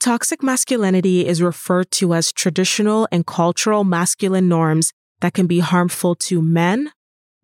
[0.00, 6.14] Toxic masculinity is referred to as traditional and cultural masculine norms that can be harmful
[6.14, 6.90] to men,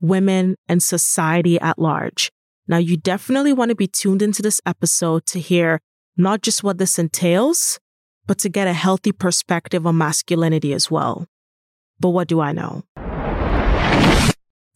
[0.00, 2.32] women, and society at large.
[2.66, 5.80] Now, you definitely want to be tuned into this episode to hear
[6.16, 7.78] not just what this entails,
[8.26, 11.26] but to get a healthy perspective on masculinity as well.
[12.00, 12.84] But what do I know?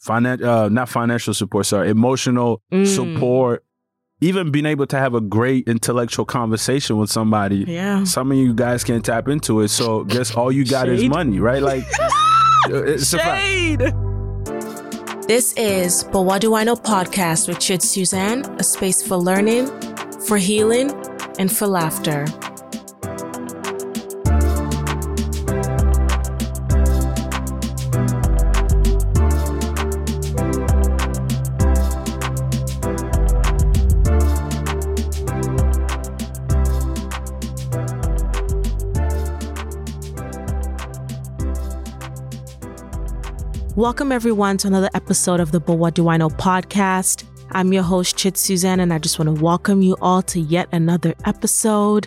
[0.07, 2.87] Finan- uh, not financial support, sorry, emotional Mm.
[2.87, 3.65] support,
[4.21, 7.64] even being able to have a great intellectual conversation with somebody.
[7.66, 8.05] Yeah.
[8.05, 11.38] Some of you guys can't tap into it, so guess all you got is money,
[11.41, 11.62] right?
[11.62, 11.84] Like,
[12.70, 13.41] uh, it's a fact.
[13.41, 13.95] Shade.
[15.27, 19.69] This is But What Do I Know podcast with Chid Suzanne, a space for learning,
[20.27, 20.91] for healing,
[21.38, 22.27] and for laughter.
[43.80, 47.24] Welcome, everyone, to another episode of the But What Do I Know podcast.
[47.52, 50.68] I'm your host, Chit Suzanne, and I just want to welcome you all to yet
[50.70, 52.06] another episode,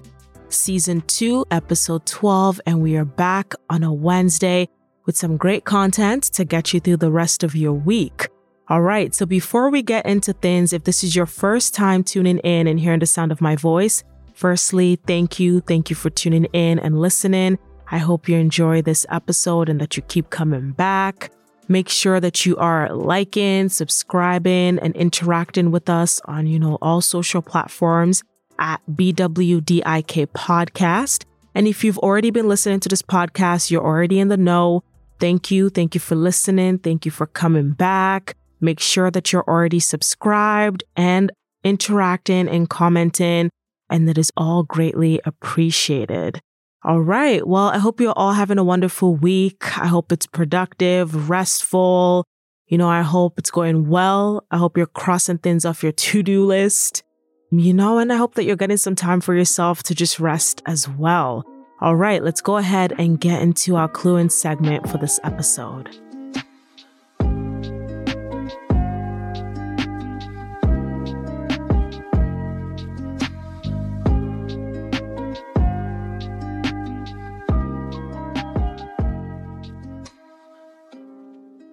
[0.50, 2.62] season two, episode 12.
[2.68, 4.70] And we are back on a Wednesday
[5.08, 8.30] with some great content to get you through the rest of your week.
[8.68, 12.38] All right, so before we get into things, if this is your first time tuning
[12.38, 14.04] in and hearing the sound of my voice,
[14.36, 15.60] firstly, thank you.
[15.62, 17.58] Thank you for tuning in and listening.
[17.90, 21.32] I hope you enjoy this episode and that you keep coming back.
[21.68, 27.02] Make sure that you are liking, subscribing, and interacting with us on, you know, all
[27.02, 28.24] social platforms
[28.60, 31.26] at BWDIK Podcast.
[31.56, 34.84] And if you've already been listening to this podcast, you're already in the know.
[35.20, 35.70] Thank you.
[35.70, 36.80] Thank you for listening.
[36.80, 38.36] Thank you for coming back.
[38.60, 41.32] Make sure that you're already subscribed and
[41.64, 43.50] interacting and commenting.
[43.90, 46.42] And that is all greatly appreciated.
[46.86, 47.48] All right.
[47.48, 49.78] Well, I hope you're all having a wonderful week.
[49.80, 52.26] I hope it's productive, restful.
[52.68, 54.46] You know, I hope it's going well.
[54.52, 57.04] I hope you're crossing things off your to do list.
[57.52, 60.62] You know, and I hope that you're getting some time for yourself to just rest
[60.66, 61.46] as well.
[61.80, 66.03] All right, let's go ahead and get into our clue in segment for this episode.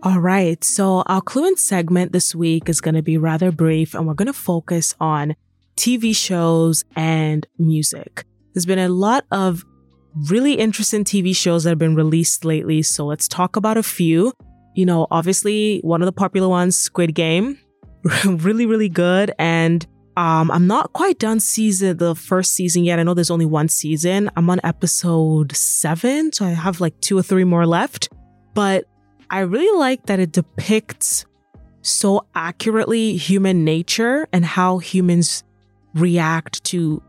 [0.02, 0.62] All right.
[0.64, 4.14] So our clue in segment this week is going to be rather brief and we're
[4.14, 5.36] going to focus on
[5.76, 8.24] TV shows and music.
[8.54, 9.62] There's been a lot of
[10.30, 12.80] really interesting TV shows that have been released lately.
[12.80, 14.32] So let's talk about a few.
[14.74, 17.58] You know, obviously one of the popular ones, Squid Game,
[18.24, 19.32] really, really good.
[19.38, 22.98] And um, I'm not quite done season, the first season yet.
[22.98, 24.30] I know there's only one season.
[24.34, 26.32] I'm on episode seven.
[26.32, 28.08] So I have like two or three more left,
[28.54, 28.86] but
[29.30, 31.24] I really like that it depicts
[31.82, 35.44] so accurately human nature and how humans
[35.94, 37.02] react to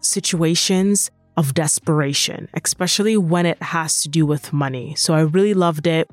[0.00, 4.94] situations of desperation, especially when it has to do with money.
[4.96, 6.10] So I really loved it.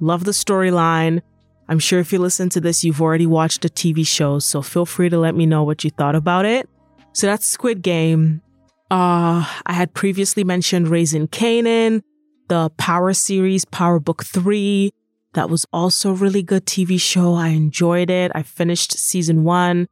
[0.00, 1.20] Love the storyline.
[1.68, 4.86] I'm sure if you listen to this, you've already watched the TV show, so feel
[4.86, 6.68] free to let me know what you thought about it.
[7.12, 8.40] So that's Squid Game.
[8.90, 12.02] Uh, I had previously mentioned Raising Kanan
[12.50, 14.92] the Power series, Power Book 3.
[15.34, 17.34] That was also a really good TV show.
[17.34, 18.32] I enjoyed it.
[18.34, 19.86] I finished season one.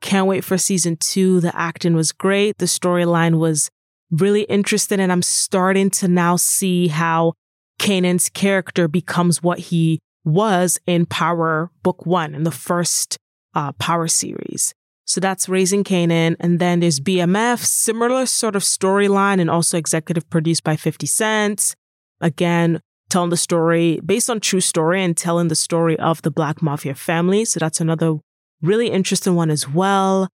[0.00, 1.40] Can't wait for season two.
[1.40, 2.56] The acting was great.
[2.58, 3.68] The storyline was
[4.12, 5.00] really interesting.
[5.00, 7.32] And I'm starting to now see how
[7.80, 13.18] Kanan's character becomes what he was in Power Book 1 in the first
[13.56, 14.72] uh, Power series.
[15.04, 16.36] So that's Raising Kanan.
[16.38, 21.74] And then there's BMF, similar sort of storyline and also executive produced by 50 Cent
[22.20, 26.62] again telling the story based on true story and telling the story of the black
[26.62, 27.44] mafia family.
[27.44, 28.16] So that's another
[28.62, 30.28] really interesting one as well.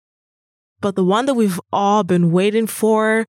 [0.81, 3.27] But the one that we've all been waiting for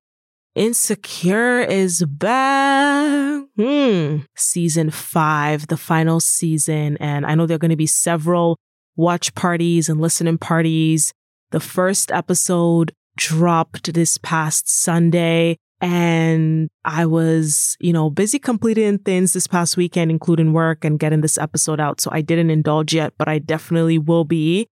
[0.55, 3.43] insecure is back.
[3.57, 4.17] Hmm.
[4.35, 6.97] season five the final season.
[6.97, 8.57] And i know there are going to be several
[8.95, 11.13] watch parties and listening parties.
[11.51, 19.33] The first episode dropped this past sunday and I was, you know, busy completing things
[19.33, 21.99] this past weekend, including work and getting this episode out.
[21.99, 24.67] So I didn't indulge yet, but I definitely will be.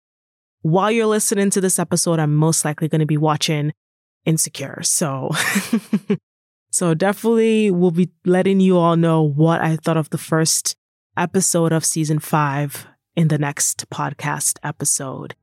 [0.62, 3.72] While you're listening to this episode, I'm most likely going to be watching
[4.24, 4.80] Insecure.
[4.82, 5.30] So,
[6.70, 10.74] so definitely will be letting you all know what I thought of the first
[11.18, 15.34] episode of season five in the next podcast episode.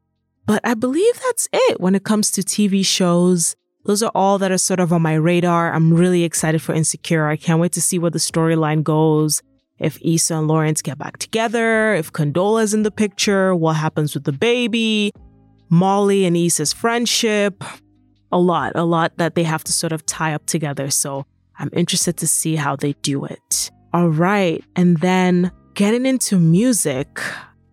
[0.47, 3.55] But I believe that's it when it comes to TV shows
[3.85, 5.73] those are all that are sort of on my radar.
[5.73, 7.27] I'm really excited for Insecure.
[7.27, 9.41] I can't wait to see where the storyline goes.
[9.79, 14.25] If Issa and Lawrence get back together, if Condola's in the picture, what happens with
[14.25, 15.11] the baby,
[15.69, 17.63] Molly and Issa's friendship,
[18.31, 20.91] a lot, a lot that they have to sort of tie up together.
[20.91, 21.25] So
[21.57, 23.71] I'm interested to see how they do it.
[23.93, 24.63] All right.
[24.75, 27.07] And then getting into music.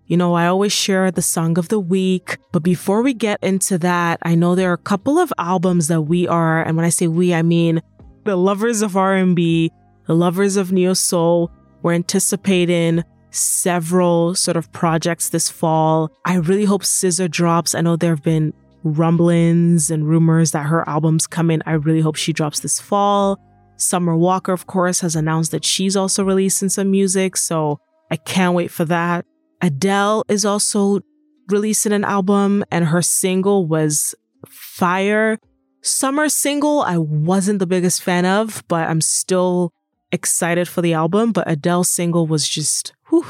[0.08, 3.76] You know, I always share the song of the week, but before we get into
[3.78, 6.88] that, I know there are a couple of albums that we are, and when I
[6.88, 7.82] say we, I mean
[8.24, 9.70] the lovers of R&B,
[10.06, 11.50] the lovers of neo soul,
[11.82, 16.10] we're anticipating several sort of projects this fall.
[16.24, 17.74] I really hope SZA drops.
[17.74, 18.54] I know there have been
[18.84, 21.60] rumblings and rumors that her album's coming.
[21.66, 23.38] I really hope she drops this fall.
[23.76, 27.78] Summer Walker, of course, has announced that she's also releasing some music, so
[28.10, 29.26] I can't wait for that.
[29.60, 31.00] Adele is also
[31.48, 34.14] releasing an album, and her single was
[34.46, 35.38] Fire.
[35.82, 39.72] Summer single, I wasn't the biggest fan of, but I'm still
[40.12, 41.32] excited for the album.
[41.32, 43.24] But Adele's single was just, whew,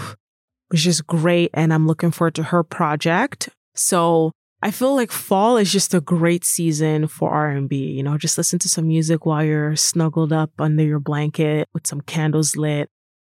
[0.71, 3.49] was just great, and I'm looking forward to her project.
[3.75, 4.33] So
[4.63, 7.77] I feel like fall is just a great season for R&B.
[7.77, 11.87] You know, just listen to some music while you're snuggled up under your blanket with
[11.87, 12.91] some candles lit.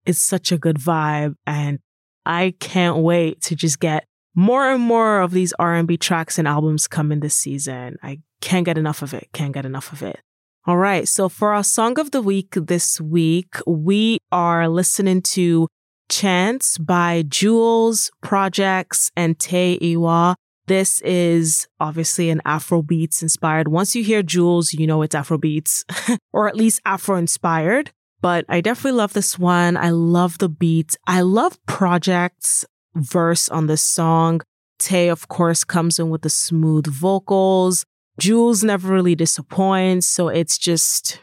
[0.06, 1.80] It's such a good vibe and
[2.26, 6.88] I can't wait to just get more and more of these R&B tracks and albums
[6.88, 7.98] coming this season.
[8.02, 9.30] I can't get enough of it.
[9.34, 10.20] Can't get enough of it.
[10.66, 11.08] All right.
[11.08, 15.68] So for our song of the week this week, we are listening to
[16.10, 20.36] Chance by Juls Projexx and Tay Iwar.
[20.68, 23.68] This is obviously an Afro beats inspired.
[23.68, 25.84] Once you hear Juls, you know it's Afro beats
[26.34, 27.92] or at least Afro inspired
[28.22, 29.76] but I definitely love this one.
[29.78, 30.98] I love the beats.
[31.08, 32.66] I love Projexx's
[32.96, 34.42] verse on this song.
[34.80, 37.86] Tay, of course, comes in with the smooth vocals.
[38.20, 40.08] Juls never really disappoints.
[40.08, 41.20] So it's just,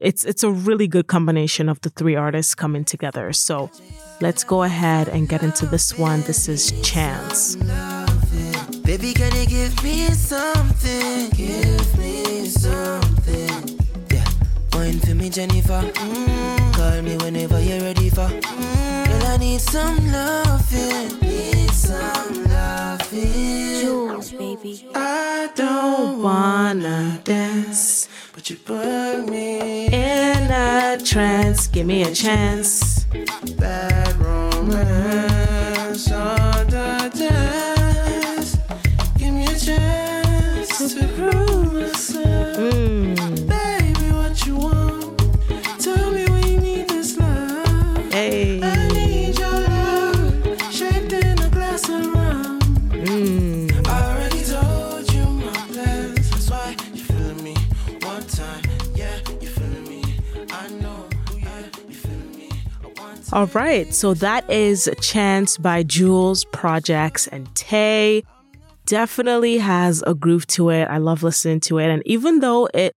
[0.00, 3.32] it's, it's a really good combination of the three artists coming together.
[3.32, 3.70] So
[4.20, 6.22] let's go ahead and get into this one.
[6.22, 7.56] This is Chance.
[8.84, 11.30] Baby, can you give me something?
[11.30, 13.07] Give me something.
[14.78, 15.82] Wine for me, Jennifer.
[15.82, 16.72] Mm.
[16.74, 18.28] Call me whenever you're ready for.
[18.28, 19.06] Mm.
[19.08, 21.18] Girl, I need some loving.
[21.18, 23.80] Need some loving.
[23.80, 24.88] Juls, baby.
[24.94, 31.66] I don't wanna dance, but you put me in a trance.
[31.66, 33.04] Give me a chance.
[33.58, 36.57] Bad romance on
[63.38, 68.24] All right, so that is Chance by Juls, Projexx, and Tay.
[68.84, 70.86] Definitely has a groove to it.
[70.86, 71.86] I love listening to it.
[71.86, 72.94] And even though it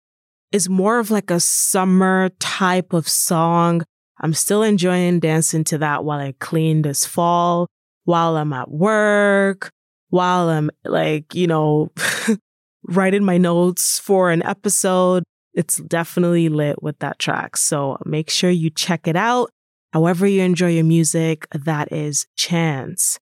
[0.53, 3.83] is more of like a summer type of song,
[4.21, 7.67] I'm still enjoying dancing to that while I clean this fall,
[8.05, 9.71] while I'm at work,
[10.07, 11.91] while I'm like, you know,
[12.83, 15.25] writing my notes for an episode.
[15.53, 17.57] It's definitely lit with that track.
[17.57, 19.49] So make sure you check it out.
[19.91, 23.19] However, you enjoy your music, that is chance.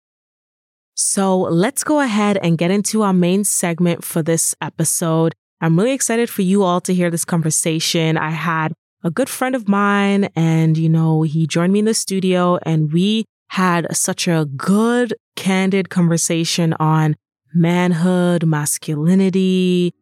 [0.96, 5.36] So let's go ahead and get into our main segment for this episode.
[5.62, 8.18] I'm really excited for you all to hear this conversation.
[8.18, 11.94] I had a good friend of mine and, you know, he joined me in the
[11.94, 17.16] studio and we had such a good, candid conversation on
[17.54, 19.94] manhood, masculinity,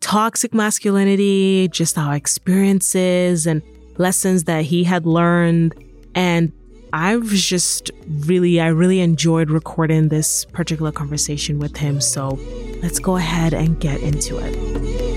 [0.00, 3.62] toxic masculinity, just our experiences and
[3.98, 5.74] lessons that he had learned
[6.14, 6.52] and
[6.92, 12.00] I was just really, I really enjoyed recording this particular conversation with him.
[12.00, 12.38] So
[12.82, 15.13] let's go ahead and get into it.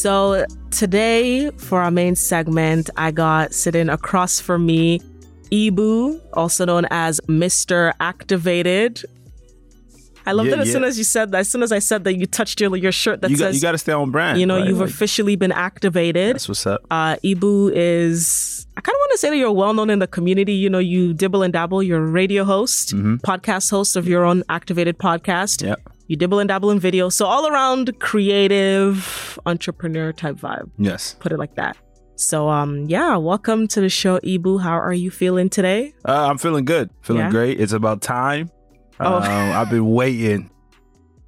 [0.00, 5.00] So today, for our main segment, I got sitting across from me
[5.50, 7.92] Ibu, also known as Mr.
[8.00, 9.02] Activated.
[10.26, 10.72] I love Yeah, that as yeah.
[10.72, 12.90] soon as you said that, as soon as I said that, you touched your your
[12.92, 14.40] shirt that you got says, you got to stay on brand.
[14.40, 14.68] you know, right?
[14.68, 16.34] you've Like, officially been activated.
[16.34, 16.84] that's what's up.
[16.90, 20.06] Uh, Ibu is, I kind of want to say that you're well known in the
[20.06, 20.52] community.
[20.52, 21.82] You know, you dibble and dabble.
[21.82, 23.20] You're a radio host, Mhm.
[23.22, 25.64] podcast host of your own activated podcast.
[25.64, 25.76] Yeah.
[26.08, 27.08] You dibble and dabble in video.
[27.08, 30.68] So all around creative entrepreneur type vibe.
[30.78, 31.16] Yes.
[31.20, 31.76] Put it like that.
[32.16, 34.60] So um yeah, welcome to the show, Ibu.
[34.60, 35.94] How are you feeling today?
[36.06, 36.90] Uh, I'm feeling good.
[37.02, 37.30] Feeling Yeah?
[37.30, 37.58] great.
[37.60, 38.50] It's about time.
[39.00, 39.16] Oh.
[39.16, 40.50] Um, I've been waiting.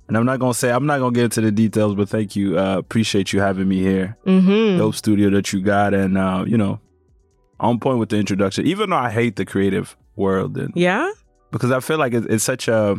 [0.07, 2.59] And I'm not gonna say I'm not gonna get into the details, but thank you.
[2.59, 4.17] Uh, appreciate you having me here.
[4.27, 4.79] Mm-hmm.
[4.79, 6.81] Dope studio that you got, and uh, you know,
[7.61, 8.67] on point with the introduction.
[8.67, 11.11] Even though I hate the creative world, and Yeah?
[11.51, 12.97] because I feel like it's, it's such a,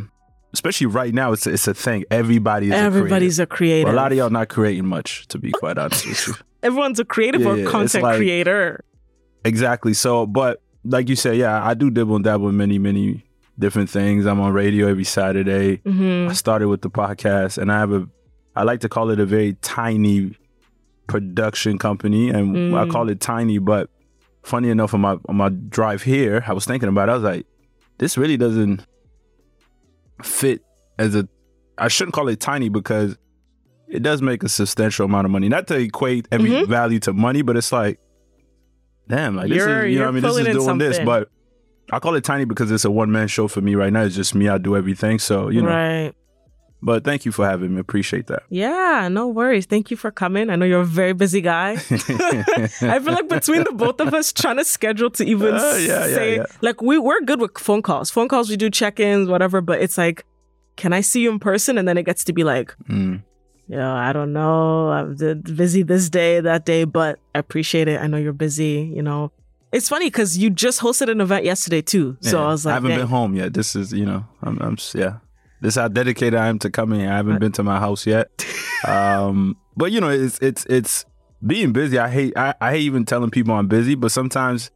[0.52, 2.04] especially right now, it's it's a thing.
[2.10, 3.84] Everybody is Everybody's a a creative.
[3.86, 3.92] creative.
[3.94, 6.34] A lot of y'all not creating much, to be quite honest with you.
[6.62, 8.84] Everyone's a creative Yeah, or content like- creator.
[9.44, 9.94] Exactly.
[9.94, 13.24] So, but like you said, yeah, I do dibble and dabble in many, many
[13.58, 14.26] different things.
[14.26, 15.78] I'm on radio every Saturday.
[15.78, 16.30] Mm-hmm.
[16.30, 18.06] I started with the podcast, and I have a,
[18.56, 20.36] I like to call it a very tiny
[21.06, 22.78] production company, and Mm.
[22.78, 23.58] I call it tiny.
[23.58, 23.88] But
[24.42, 27.08] funny enough, on my on my drive here, I was thinking about.
[27.08, 27.12] it.
[27.12, 27.46] I was like,
[27.98, 28.84] this really doesn't
[30.22, 30.62] fit
[30.98, 31.28] as a.
[31.78, 33.16] I shouldn't call it tiny because
[33.88, 35.48] it does make a substantial amount of money.
[35.48, 36.66] Not to equate every Mhm.
[36.68, 37.98] value to money, but it's like,
[39.08, 40.22] damn, like this You're- is you know I mean.
[40.22, 41.28] This is doing this, but
[41.90, 44.02] I call it tiny because it's a one man show for me right now.
[44.02, 44.48] It's just me.
[44.48, 45.18] I do everything.
[45.18, 45.68] So you know.
[45.70, 46.12] Right.
[46.82, 47.80] But thank you for having me.
[47.80, 48.44] Appreciate that.
[48.48, 49.66] Yeah, no worries.
[49.66, 50.48] Thank you for coming.
[50.48, 51.72] I know you're a very busy guy.
[51.90, 56.04] I feel like between the both of us trying to schedule to even Uh, yeah,
[56.06, 56.46] say yeah.
[56.62, 58.10] like we we're good with phone calls.
[58.10, 60.24] Phone calls we do check-ins, whatever, but it's like
[60.76, 61.76] can I see you in person?
[61.76, 63.22] And then it gets to be like, Mm.
[63.68, 64.88] yeah, I don't know.
[64.88, 68.00] I'm busy this day, that day, but I appreciate it.
[68.00, 69.30] I know you're busy, you know.
[69.72, 72.16] It's funny because you just hosted an event yesterday too.
[72.22, 72.42] So.
[72.42, 73.00] I was like, I haven't dang.
[73.00, 73.52] been home yet.
[73.52, 75.18] This is, you know, I'm, I'm s- yeah.
[75.60, 77.10] This is how dedicated I am to coming here.
[77.10, 78.28] I haven't been to my house yet.
[78.86, 81.04] Um, but you know, it's it's it's
[81.46, 81.98] being busy.
[81.98, 84.70] I hate I, I hate even telling people I'm busy, but sometimes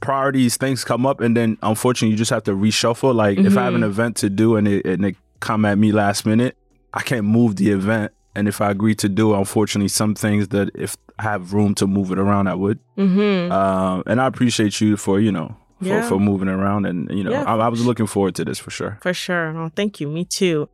[0.00, 3.14] priorities things come up and then unfortunately you just have to reshuffle.
[3.14, 3.86] Like if I have an Mhm.
[3.88, 6.56] event to do and it and it come at me last minute,
[6.94, 8.12] I can't move the event.
[8.34, 11.74] And if I agree to do, it, unfortunately, some things that if I have room
[11.76, 12.78] to move it around, I would.
[12.96, 13.50] Mhm.
[13.50, 16.08] Um, and I appreciate you for you know for, Yeah.
[16.08, 17.44] for moving around, and you know Yeah.
[17.44, 18.98] I, I was looking forward to this for sure.
[19.02, 19.56] For sure.
[19.56, 20.08] Oh, thank you.
[20.08, 20.68] Me too.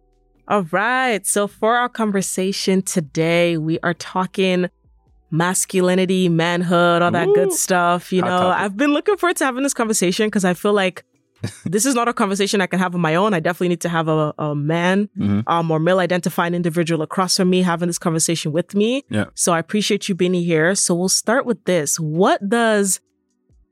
[0.49, 1.27] All right.
[1.27, 4.69] So, for our conversation today, we are talking
[5.31, 8.13] masculinity, manhood, all that good stuff.
[8.13, 8.49] You know.
[8.49, 11.05] I've been looking forward to having this conversation because I feel like
[11.65, 13.35] this is not a conversation I can have on my own.
[13.35, 15.43] I definitely need to have a, a man Mhm.
[15.47, 19.05] um, or male identifying individual across from me having this conversation with me.
[19.11, 19.27] Yeah.
[19.35, 20.75] So, I appreciate you being here.
[20.75, 22.01] So, we'll start with this.
[22.01, 23.01] What does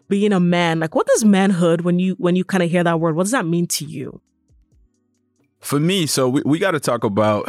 [0.08, 3.00] being a man like what does manhood when you when you kind of hear that
[3.00, 4.20] word what does that mean to you
[5.60, 7.48] For me, so we, we got to talk about.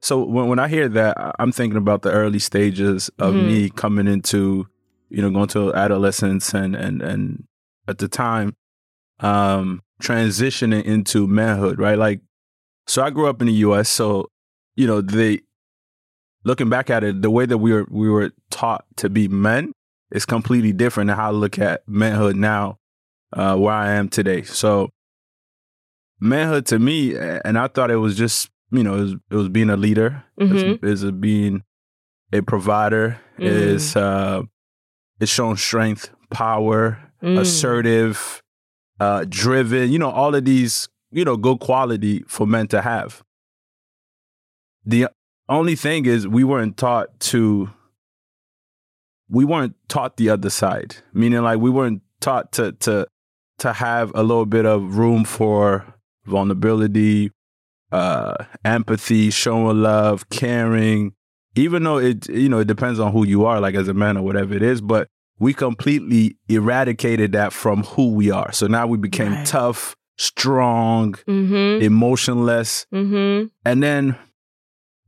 [0.00, 3.46] So when when I hear that, I'm thinking about the early stages of Mhm.
[3.46, 4.68] me coming into,
[5.10, 7.44] you know, going to adolescence and and and
[7.88, 8.54] at the time,
[9.18, 11.98] um, transitioning into manhood, right?
[11.98, 12.20] Like,
[12.86, 13.88] so I grew up in the U.S.
[13.88, 14.28] So,
[14.76, 15.42] you know, the
[16.44, 19.72] looking back at it, the way that we were we were taught to be men
[20.12, 22.78] is completely different than how I look at manhood now,
[23.32, 24.42] uh, where I am today.
[24.42, 24.88] So,
[26.20, 29.48] manhood to me, and I thought it was just you know it was, it was
[29.48, 30.82] being a leader, Mhm.
[30.84, 31.62] is being
[32.32, 33.44] a provider, Mm.
[33.46, 34.42] is uh,
[35.24, 37.38] showing strength, power, Mm.
[37.38, 38.42] assertive,
[39.00, 39.90] uh, driven.
[39.90, 43.22] You know all of these you know good quality for men to have.
[44.84, 45.08] The
[45.48, 47.70] only thing is we weren't taught to.
[49.30, 53.06] We weren't taught the other side, meaning like we weren't taught to to
[53.58, 55.84] to have a little bit of room for
[56.26, 57.30] vulnerability,
[57.92, 61.12] uh, empathy, showing love, caring.
[61.56, 64.16] Even though it, you know, it depends on who you are, like as a man
[64.16, 65.08] or whatever it is, but
[65.40, 68.52] we completely eradicated that from who we are.
[68.52, 69.46] So now we became Right.
[69.46, 71.82] tough, strong, Mm-hmm.
[71.82, 72.86] emotionless.
[72.94, 73.46] Mm-hmm.
[73.64, 74.16] And then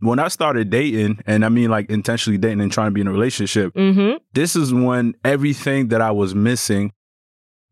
[0.01, 3.07] when I started dating, and I mean like intentionally dating and trying to be in
[3.07, 4.17] a relationship, Mm-hmm.
[4.33, 6.93] this is when everything that I was missing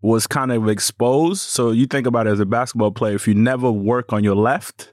[0.01, 1.41] was kind of exposed.
[1.43, 4.37] So you think about it as a basketball player, if you never work on your
[4.37, 4.93] left,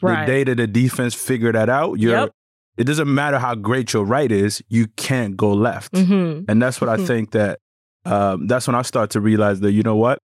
[0.00, 0.24] Right.
[0.24, 2.30] the day that the defense figure that out, you're Yep.
[2.78, 5.92] it doesn't matter how great your right is, you can't go left.
[5.92, 6.44] mm-hmm.
[6.48, 7.06] And that's what I Mhm.
[7.06, 7.58] think that
[8.06, 10.20] um, that's when I start to realize that, you know what?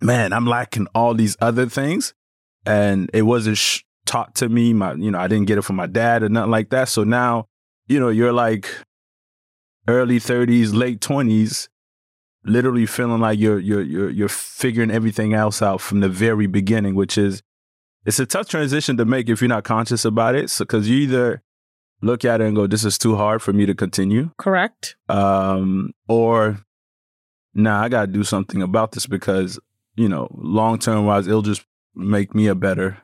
[0.00, 2.14] Man, I'm lacking all these other things.
[2.64, 4.72] And it wasn't sh- taught to me.
[4.72, 6.88] My, you know, I didn't get it from my dad or nothing like that.
[6.88, 7.46] So now,
[7.86, 8.68] you know, you're like
[9.88, 11.68] early 30s, late 20s,
[12.44, 16.94] literally feeling like you're you're you're you're figuring everything else out from the very beginning,
[16.94, 17.42] which is
[18.04, 20.50] it's a tough transition to make if you're not conscious about it.
[20.50, 21.42] So because you either
[22.00, 24.96] look at it and go, "This is too hard for me to continue," Correct.
[25.08, 26.58] um, or
[27.54, 29.58] "Nah, I got to do something about this because
[29.94, 32.98] you know, long term wise, it'll just make me a better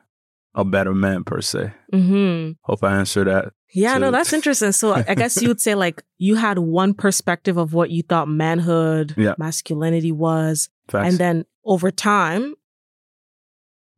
[0.59, 2.51] a better man per se." Mm-hmm.
[2.63, 3.53] Hope I answered that.
[3.73, 4.71] Yeah, So- no, that's interesting.
[4.71, 8.27] So I guess you would say like you had one perspective of what you thought
[8.27, 9.35] manhood, Yeah.
[9.37, 11.07] masculinity was, Facts.
[11.09, 12.55] and then over time,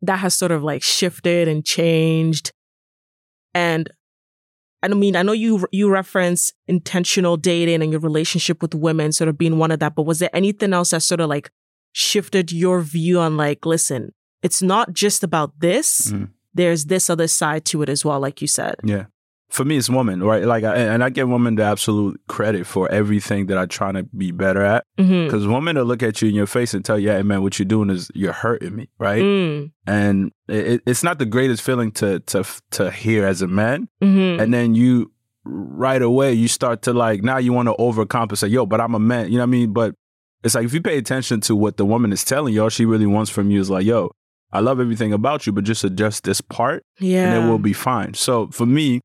[0.01, 2.51] that has sort of like shifted and changed.
[3.53, 3.89] And
[4.83, 9.27] I mean, I know you you reference intentional dating and your relationship with women sort
[9.29, 11.51] of being one of that, but was there anything else that sort of like
[11.93, 16.11] shifted your view on like, listen, it's not just about this.
[16.11, 16.29] Mhm.
[16.53, 18.75] There's this other side to it as well, like you said.
[18.83, 19.05] Yeah.
[19.49, 20.45] For me, it's woman, right?
[20.45, 24.03] Like, I, and I give women the absolute credit for everything that I try to
[24.03, 24.85] be better at.
[24.97, 25.25] Mm-hmm.
[25.25, 27.59] Because women will look at you in your face and tell you, "Hey, man, what
[27.59, 29.21] you're doing is you're hurting me," right?
[29.21, 29.71] Mm.
[29.85, 33.89] And it, it's not the greatest feeling to to to hear as a man.
[34.01, 34.41] Mm-hmm.
[34.41, 35.11] And then you
[35.43, 38.51] right away you start to like now you want to overcompensate.
[38.51, 39.25] Yo, but I'm a man.
[39.25, 39.73] You know what I mean?
[39.73, 39.95] But
[40.43, 42.85] it's like if you pay attention to what the woman is telling you, all she
[42.85, 44.11] really wants from you is like, "Yo,
[44.53, 47.33] I love everything about you, but just adjust this part." yeah.
[47.33, 48.13] and it will be fine.
[48.13, 49.01] So for me,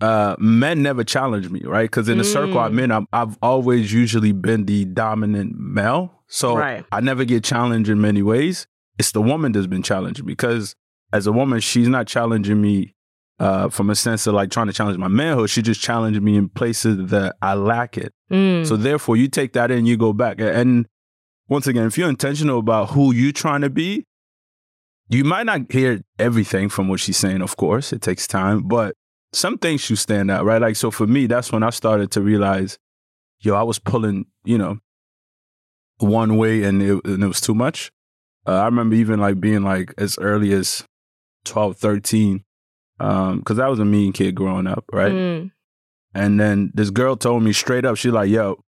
[0.00, 1.88] uh, men never challenge me, right?
[1.88, 2.82] Because in the circle I'm Mm.
[2.84, 6.12] in, I'm, I've always usually been the dominant male.
[6.26, 6.84] So Right.
[6.90, 8.66] I never get challenged in many ways.
[8.98, 10.74] It's the woman that's been challenged because
[11.12, 12.94] as a woman, she's not challenging me
[13.38, 15.50] uh, from a sense of like trying to challenge my manhood.
[15.50, 18.12] She just challenged me in places that I lack it.
[18.30, 18.66] Mm.
[18.66, 20.40] So therefore, you take that in, you go back.
[20.40, 20.86] And
[21.48, 24.04] once again, if you're intentional about who you're trying to be,
[25.12, 27.92] you might not hear everything from what she's saying, of course.
[27.92, 28.94] It takes time, but
[29.32, 30.60] some things should stand out, right?
[30.60, 32.78] Like, so for me, that's when I started to realize,
[33.40, 34.78] yo, I was pulling, you know,
[35.98, 37.92] one way and it, and it was too much.
[38.46, 40.84] Uh, I remember even like being like as early as
[41.44, 42.44] 12, 13,
[42.98, 45.12] because I was a mean kid growing up, right?
[45.12, 45.50] Mm.
[46.14, 48.64] And then this girl told me straight up, she's like, yo,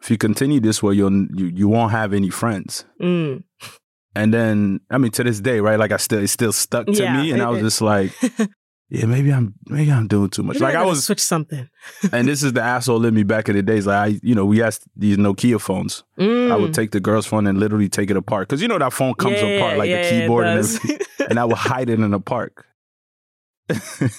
[0.00, 2.84] if you continue this way, you'll you, you won't have any friends.
[3.00, 3.42] Mm.
[4.16, 5.78] And then I mean to this day, right?
[5.78, 7.30] Like I still it still stuck to Yeah, me.
[7.32, 8.12] And I was just like,
[8.88, 10.54] yeah, maybe I'm maybe I'm doing too much.
[10.54, 11.68] Maybe like I was switch something.
[12.12, 13.86] and this is the asshole in me back in the days.
[13.86, 16.02] Like I, you know, we asked these Nokia phones.
[16.18, 16.50] Mm.
[16.50, 18.48] I would take the girl's phone and literally take it apart.
[18.48, 20.98] Cause you know that phone comes Yeah, apart like yeah, the keyboard and everything.
[21.28, 22.64] and I would hide it in the park.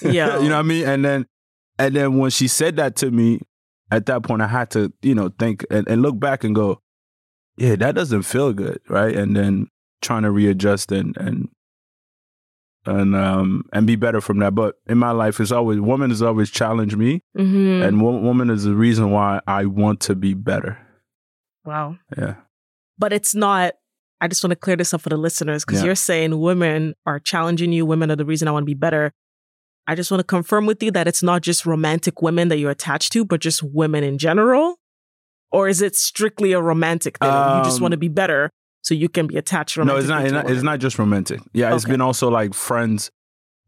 [0.01, 0.85] yeah, you know what I mean?
[0.87, 1.25] And then
[1.79, 3.39] and then when she said that to me,
[3.91, 6.81] at that point I had to, you know, think and, and look back and go,
[7.57, 9.15] yeah, that doesn't feel good, right?
[9.15, 9.67] And then
[10.07, 11.49] trying to readjust and and
[12.85, 14.55] and um and be better from that.
[14.55, 17.85] But in my life, it's always woman has always challenged me, Mhm.
[17.85, 20.77] and wo- woman is the reason why I want to be better.
[21.65, 21.97] wow.
[22.17, 22.35] Yeah,
[22.97, 23.73] But it's not.
[24.21, 25.87] I just want to clear this up for the listeners because Yeah.
[25.87, 27.85] you're saying women are challenging you.
[27.85, 29.11] Women are the reason I want to be better.
[29.85, 32.71] I just want to confirm with you that it's not just romantic women that you're
[32.71, 34.77] attached to, but just women in general.
[35.51, 37.27] Or is it strictly a romantic thing?
[37.29, 38.49] you just Um, want to be better
[38.87, 40.19] so you can be attached no, it's not.
[40.19, 41.41] to It's not, it's not just romantic.
[41.53, 43.11] Yeah, it's been also like friends.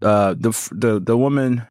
[0.02, 1.68] Uh, the the the woman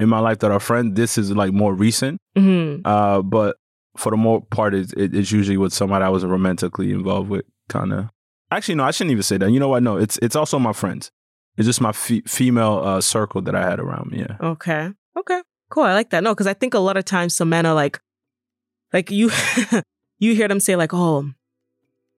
[0.00, 0.96] in my life that are friends.
[0.96, 2.18] This is like more recent.
[2.36, 2.80] Mhm.
[2.84, 3.56] Uh, but
[3.96, 7.44] for the more part, it's, it, it's usually with somebody I was romantically involved with.
[7.68, 8.08] Kind of.
[8.50, 9.48] Actually, no, I shouldn't even say that.
[9.52, 9.84] You know what?
[9.84, 11.12] No, it's it's also my friends.
[11.56, 14.18] It's just my fe- female uh, circle that I had around me.
[14.20, 14.36] Yeah.
[14.40, 14.90] Okay.
[15.16, 15.42] Okay.
[15.70, 15.84] Cool.
[15.84, 16.24] I like that.
[16.24, 18.00] No, because I think a lot of times some men are like,
[18.92, 19.30] like you,
[20.18, 21.30] you hear them say like, "Oh,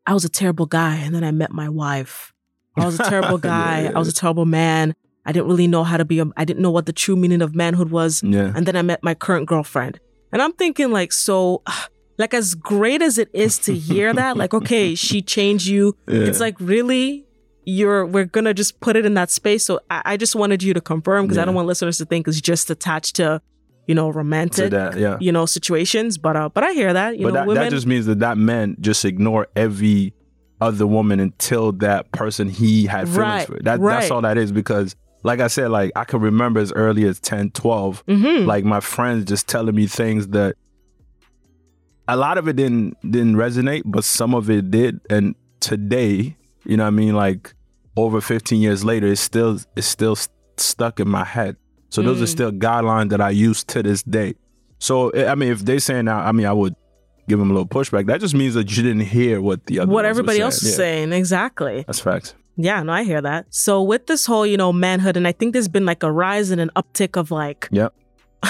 [0.07, 2.33] I was a terrible guy, and then I met my wife.
[2.77, 3.83] I was a terrible guy.
[3.83, 4.95] yeah, I was a terrible man.
[5.25, 6.19] I didn't really know how to be.
[6.19, 8.23] A, I didn't know what the true meaning of manhood was.
[8.23, 8.53] Yeah.
[8.55, 10.01] And then I met my current girlfriend,
[10.33, 11.63] and I'm thinking like, so,
[12.19, 15.97] like as great as it is to hear that, like, okay, she changed you.
[16.09, 16.21] Yeah.
[16.21, 17.27] It's like really
[17.65, 19.65] you're we're gonna just put it in that space.
[19.65, 22.27] So I, I just wanted you to confirm because I don't want listeners to think
[22.27, 23.41] it's just attached to,
[23.87, 24.97] you know, romantic, that.
[24.99, 25.17] Yeah.
[25.21, 26.19] you know, situations.
[26.19, 27.19] But uh, but I hear that.
[27.19, 27.63] You but know, that, women.
[27.65, 30.15] that just means that that man just ignore every
[30.61, 33.59] other woman until that person he had feelings Right, for.
[33.63, 34.01] That, right.
[34.01, 37.19] That's all that is because, like I said, like I can remember as early as
[37.19, 38.47] 10, 12, Mhm.
[38.47, 40.55] like my friends just telling me things that
[42.09, 45.01] a lot of it didn't didn't resonate, but some of it did.
[45.11, 47.55] And today, you know what I mean, like
[47.97, 51.57] over 15 years later, it's still it's still st- stuck in my head.
[51.93, 52.29] So those are Mm.
[52.37, 54.35] still guidelines that I use to this day.
[54.79, 56.75] So I mean, if they saying now, I mean, I would
[57.29, 58.07] give them a little pushback.
[58.07, 60.77] That just means that you didn't hear what the other what everybody else is Yeah,
[60.77, 61.85] saying exactly.
[61.87, 62.35] That's facts.
[62.57, 63.47] Yeah, no, I hear that.
[63.51, 66.51] So with this whole, you know, manhood, and I think there's been like a rise
[66.51, 67.95] and an uptick of like, Yep.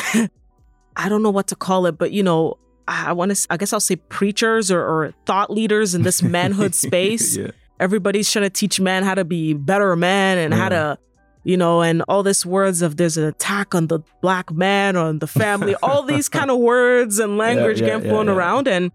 [0.97, 3.73] I don't know what to call it, but you know, I want to, I guess
[3.73, 7.37] I'll say preachers or, or thought leaders in this manhood space.
[7.37, 7.51] yeah.
[7.81, 10.99] Everybody's trying to teach men how to be better men and how to,
[11.45, 15.07] you know, and all this words of there's an attack on the black man or
[15.07, 18.33] on the family, all these kind of words and language yeah, getting yeah, flown yeah.
[18.35, 18.69] around.
[18.69, 18.93] And,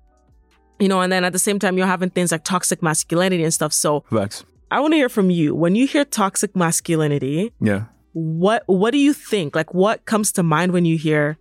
[0.79, 3.53] you know, and then at the same time, you're having things like toxic masculinity and
[3.53, 3.73] stuff.
[3.73, 4.45] So Facts.
[4.71, 5.55] I want to hear from you.
[5.55, 7.85] When you hear toxic masculinity, Yeah.
[8.13, 9.55] what what do you think?
[9.55, 11.37] Like what comes to mind when you hear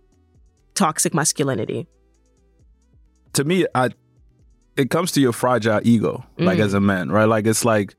[0.75, 1.87] toxic masculinity?
[3.33, 3.89] to me, I
[4.75, 6.65] it comes to your fragile ego, like Mm.
[6.65, 7.25] as a man, right?
[7.25, 7.95] Like it's like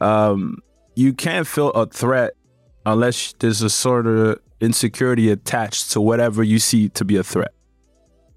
[0.00, 0.58] um
[0.98, 2.32] you can't feel a threat
[2.84, 7.52] unless there's a sort of insecurity attached to whatever you see to be a threat.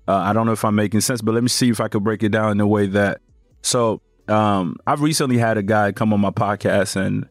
[0.08, 2.04] Uh, I don't know if I'm making sense, but let me see if I could
[2.04, 3.22] break it down in a way that.
[3.64, 7.28] So um, I've recently had a guy come on my podcast and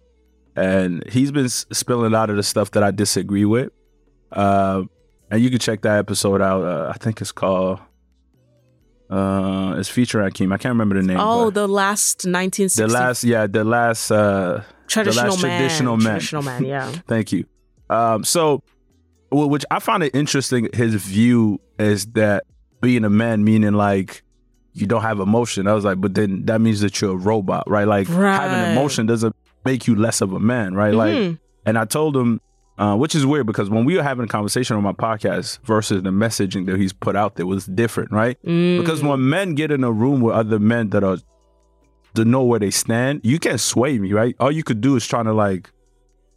[0.57, 3.71] and he's been spilling a lot of the stuff that I disagree with.
[4.33, 4.83] Uh,
[5.31, 6.65] and you can check that episode out.
[6.65, 7.79] Uh, I think it's called.
[9.09, 10.53] Uh, it's featuring Akeem.
[10.53, 11.19] I can't remember the name.
[11.21, 14.11] Oh, the last 1960 the last, yeah, the last.
[14.11, 15.61] Uh, traditional man.
[15.61, 16.07] traditional man.
[16.15, 16.91] Traditional man, yeah.
[17.07, 17.45] Thank you.
[17.89, 18.63] Um, so,
[19.33, 20.69] which I find it interesting.
[20.73, 22.45] His view is that
[22.81, 24.23] being a man, meaning like
[24.73, 25.67] you don't have emotion.
[25.67, 27.87] I was like, but then that means that you're a robot, right?
[27.87, 28.37] Like Right.
[28.37, 30.95] having emotion doesn't make you less of a man, right?
[30.95, 31.39] Like, Mhm.
[31.67, 32.41] and I told him,
[32.79, 36.03] uh, which is weird because when we were having a conversation on my podcast versus
[36.03, 38.39] the messaging that he's put out there was different, right?
[38.47, 38.79] Mm.
[38.81, 41.19] Because when men get in a room with other men that are
[42.15, 44.35] to know where they stand, you can't sway me, right?
[44.41, 45.71] All you could do is trying to like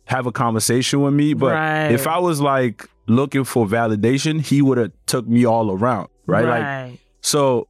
[0.05, 1.33] have a conversation with me.
[1.33, 1.91] But Right.
[1.91, 6.45] if I was like looking for validation, he would have took me all around, right?
[6.45, 7.67] Like so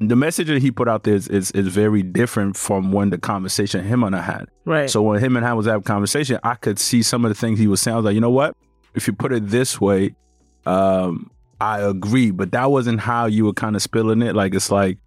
[0.00, 3.18] the message that he put out there is, is is very different from when the
[3.18, 4.46] conversation him and I had.
[4.64, 4.90] right.
[4.90, 7.36] So when him and I was having a conversation, I could see some of the
[7.36, 7.94] things he was saying.
[7.94, 8.56] I was like, you know what?
[8.94, 10.16] If you put it this way,
[10.66, 12.32] um, I agree.
[12.32, 14.34] But that wasn't how you were kind of spilling it.
[14.34, 14.98] Like it's like,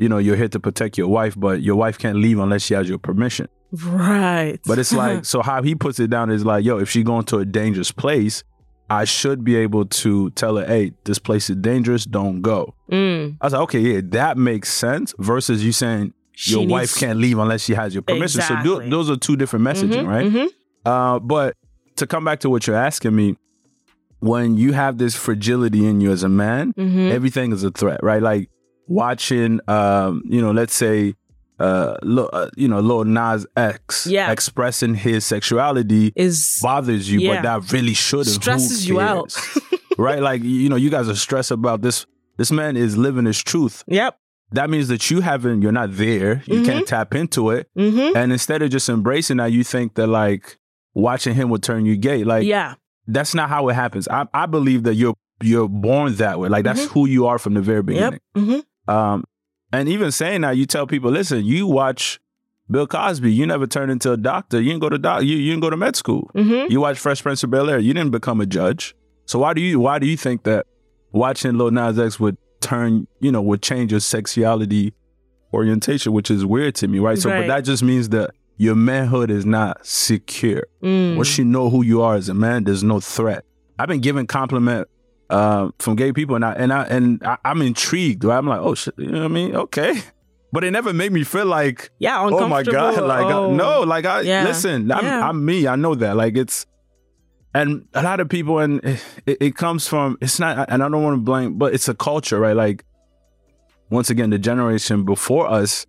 [0.00, 2.74] you know, you're here to protect your wife, but your wife can't leave unless she
[2.74, 3.46] has your permission.
[3.84, 4.58] right.
[4.66, 7.24] But it's like, so how he puts it down is like, yo, if she going
[7.26, 8.42] to a dangerous place,
[8.88, 12.74] I should be able to tell her, hey, this place is dangerous, don't go.
[12.90, 13.36] Mm.
[13.40, 15.14] I was like, okay, yeah, that makes sense.
[15.18, 18.40] Versus you saying She your needs- wife can't leave unless she has your permission.
[18.40, 18.88] So Exactly.
[18.90, 20.26] those are two different messaging, Mhm, right?
[20.26, 20.48] mhm.
[20.84, 21.56] Uh, but
[21.96, 23.36] to come back to what you're asking me,
[24.20, 27.10] when you have this fragility in you as a man, Mhm.
[27.10, 28.22] everything is a threat, right?
[28.22, 28.50] Like
[28.90, 31.14] watching, um, you know, let's say,
[31.60, 34.30] uh, Lil- uh, you know, Lil Nas X Yeah.
[34.32, 37.36] expressing his sexuality Is bothers you, Yeah.
[37.36, 38.28] but that really shouldn't.
[38.28, 39.34] Stresses you out.
[39.98, 40.20] right?
[40.20, 42.04] Like you know, you guys are stressed about this.
[42.36, 43.84] This man is living his truth.
[43.86, 44.16] yep.
[44.52, 46.42] That means that you haven't, you're not there.
[46.46, 46.64] You Mhm.
[46.66, 47.68] can't tap into it.
[47.78, 48.16] Mm-hmm.
[48.16, 50.58] And instead of just embracing that, you think that like
[50.92, 52.24] watching him would turn you gay.
[52.24, 52.74] Like yeah.
[53.06, 54.08] that's not how it happens.
[54.08, 56.48] I, I believe that you're you're born that way.
[56.48, 57.86] Like that's who you are from the very Yep.
[57.86, 58.20] beginning.
[58.36, 58.58] Mm-hmm.
[58.88, 59.24] Um,
[59.72, 62.18] and even saying that, you tell people, listen, you watch
[62.70, 64.60] Bill Cosby, you never turned into a doctor.
[64.60, 66.30] You didn't go to doc, you, you didn't go to med school.
[66.34, 66.70] Mm-hmm.
[66.72, 68.94] You watch Fresh Prince of Bel Air, you didn't become a judge.
[69.26, 70.66] So why do you why do you think that
[71.12, 74.92] watching Lil Nas X would turn, you know, would change your sexuality
[75.52, 77.18] orientation, which is weird to me, right?
[77.18, 77.40] So Right.
[77.40, 80.64] but that just means that your manhood is not secure.
[80.82, 81.16] Mm.
[81.16, 83.44] Once you know who you are as a man, there's no threat.
[83.78, 84.88] I've been given compliment
[85.30, 88.24] uh, from gay people, and I and I and I, I'm intrigued.
[88.24, 88.36] Right?
[88.38, 89.54] I'm like, oh shit, you know what I mean?
[89.56, 90.00] Okay,
[90.52, 92.20] but it never made me feel like, yeah.
[92.20, 93.52] oh my god, like I- Oh.
[93.54, 94.44] no, like I Yeah.
[94.44, 95.28] listen, I'm, Yeah.
[95.28, 95.66] I'm me.
[95.66, 96.16] I know that.
[96.16, 96.66] Like it's,
[97.54, 100.18] and a lot of people, and it, it comes from.
[100.20, 102.56] It's not, and I don't want to blame, but it's a culture, right?
[102.56, 102.84] Like
[103.90, 105.86] once again, the generation before us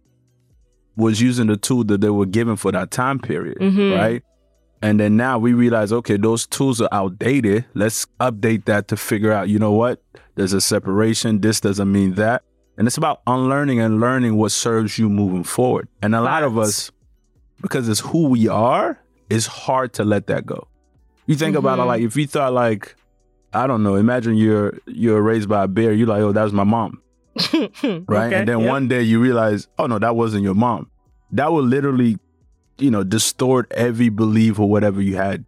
[0.95, 3.97] was using the tool that they were given for that time period, Mhm.
[3.97, 4.23] right?
[4.81, 7.65] And then now we realize, okay, those tools are outdated.
[7.75, 10.01] Let's update that to figure out, you know what?
[10.35, 11.41] There's a separation.
[11.41, 12.43] This doesn't mean that.
[12.77, 15.87] And it's about unlearning and learning what serves you moving forward.
[16.01, 16.89] And a lot of us,
[17.61, 18.97] because it's who we are,
[19.29, 20.67] it's hard to let that go.
[21.27, 21.87] You think about it Mhm.
[21.87, 22.95] like if you thought like,
[23.53, 26.53] I don't know, imagine you're you're raised by a bear, you're like, oh, that was
[26.53, 27.01] my mom
[27.53, 28.27] right?
[28.27, 28.69] Okay, and then yep.
[28.69, 30.89] one day you realize, oh no, that wasn't your mom.
[31.33, 32.17] That will literally,
[32.81, 35.45] you know, distort every belief or whatever you had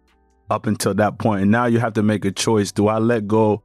[0.50, 1.14] up until that.
[1.26, 2.72] And now you have to make a choice.
[2.72, 3.64] Do I let go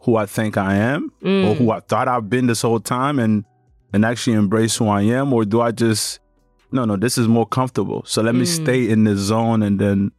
[0.00, 1.56] who I think I am or Mm.
[1.58, 3.44] who I thought I've been this whole time and
[3.92, 5.32] and actually embrace who I am?
[5.32, 6.20] Or do I just
[6.72, 8.02] no, no, this is more comfortable.
[8.06, 8.62] So let me Mm.
[8.62, 10.10] stay in this zone and then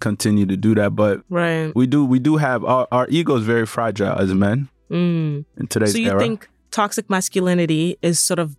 [0.00, 0.94] continue to do that.
[0.94, 1.72] But Right.
[1.74, 5.44] we do we do have our, our ego is very fragile as men Mm.
[5.58, 6.18] in today's So you era.
[6.20, 8.56] think toxic masculinity is sort of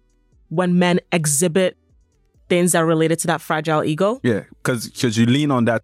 [0.50, 1.78] when men exhibit
[2.50, 4.20] things that are related to that fragile ego?
[4.24, 5.84] Yeah, because because you lean on that,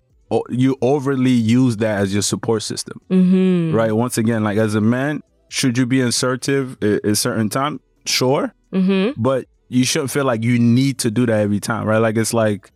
[0.49, 3.75] you overly use that as your support system, Mm-hmm.
[3.75, 3.91] right?
[3.91, 7.79] Once again, like as a man, should you be assertive at a certain time?
[8.05, 8.53] Sure.
[8.73, 9.21] Mm-hmm.
[9.21, 11.97] But you shouldn't feel like you need to do that every time, right?
[11.97, 12.71] Like it's like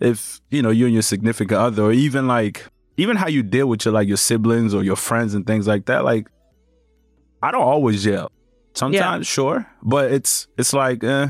[0.00, 2.66] if, you know, you and your significant other or even like
[2.98, 5.86] even how you deal with your like your siblings or your friends and things like
[5.86, 6.28] that, like
[7.42, 8.30] I don't always yell.
[8.74, 9.66] Sometimes, sure.
[9.82, 11.28] But it's it's like, eh,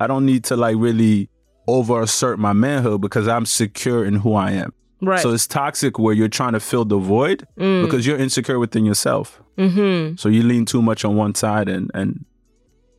[0.00, 1.28] I don't need to like really
[1.68, 4.72] over assert my manhood because I'm secure in who I am.
[5.02, 5.20] Right.
[5.20, 7.84] So it's toxic where you're trying to fill the void Mm.
[7.84, 9.40] because you're insecure within yourself.
[9.56, 10.16] mm-hmm.
[10.16, 12.24] So you lean too much on one side and and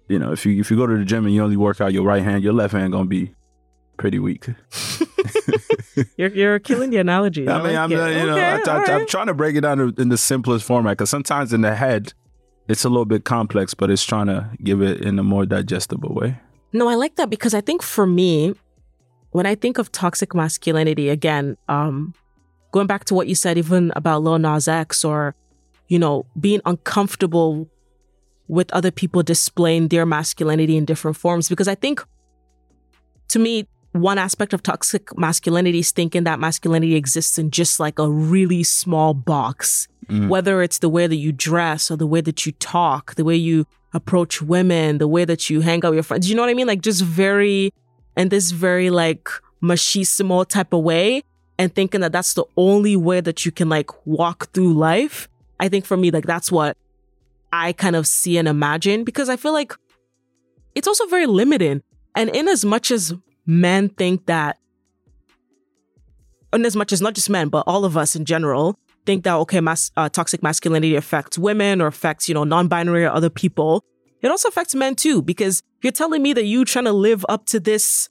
[0.08, 1.94] you know, if you if you go to the gym and you only work out
[1.94, 3.34] your right hand, your left hand gonna be
[3.98, 4.48] pretty weak.
[6.18, 7.48] You're you're killing the analogy.
[7.50, 9.56] I mean, like I'm uh, you know, Okay, I, I, all I'm trying to break
[9.56, 12.14] it down in the simplest format because sometimes in the head
[12.68, 16.14] it's a little bit complex, but it's trying to give it in a more digestible
[16.14, 16.40] way.
[16.74, 18.54] No, I like that because I think for me,
[19.32, 22.14] when I think of toxic masculinity, again, um,
[22.72, 25.36] going back to what you said, even about Lil Nas X or,
[25.88, 27.68] you know, being uncomfortable
[28.48, 32.04] with other people displaying their masculinity in different forms, because I think
[33.30, 38.00] to me, one aspect of toxic masculinity is thinking that masculinity exists in just like
[38.00, 40.28] a really small box, Mm.
[40.30, 43.36] whether it's the way that you dress or the way that you talk, the way
[43.36, 46.30] you approach women, the way that you hang out with your friends.
[46.30, 46.68] You know what I mean?
[46.68, 47.72] Like just very,
[48.18, 49.30] and this very like
[49.62, 51.22] machismo type of way
[51.60, 55.30] and thinking that that's the only way that you can like walk through life.
[55.60, 56.76] I think for me, like that's what
[57.54, 59.74] I kind of see and imagine because I feel like
[60.74, 61.84] it's also very limiting.
[62.16, 63.14] And in as much as
[63.46, 64.58] men think that,
[66.54, 69.36] and as much as not just men, but all of us in general think that,
[69.36, 73.30] okay, mas- uh, toxic masculinity affects women or affects, you know, non binary or other
[73.30, 73.84] people,
[74.22, 75.22] it also affects men too.
[75.22, 78.10] Because you're telling me that you trying to live up to this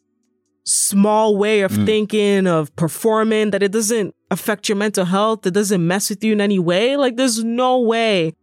[0.64, 1.86] small way of Mm.
[1.86, 6.32] thinking, of performing, that it doesn't affect your mental health, it doesn't mess with you
[6.32, 6.96] in any way.
[6.96, 8.34] Like, there's no way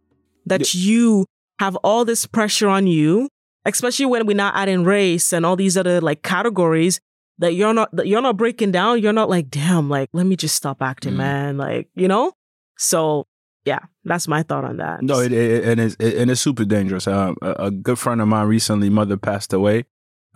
[0.46, 1.26] that you
[1.60, 3.28] have all this pressure on you,
[3.74, 7.00] especially when we're not adding race and all these other like categories
[7.38, 9.00] that you're not that you're not breaking down.
[9.00, 11.16] You're not like, damn, like let me just stop acting, Mm.
[11.18, 11.56] man.
[11.58, 12.32] Like you know.
[12.78, 13.26] So
[13.64, 15.02] yeah, that's my thought on that.
[15.02, 17.06] No, it, it, and it's it, and it's super dangerous.
[17.06, 19.84] Um, a, a good friend of mine recently, mother passed away,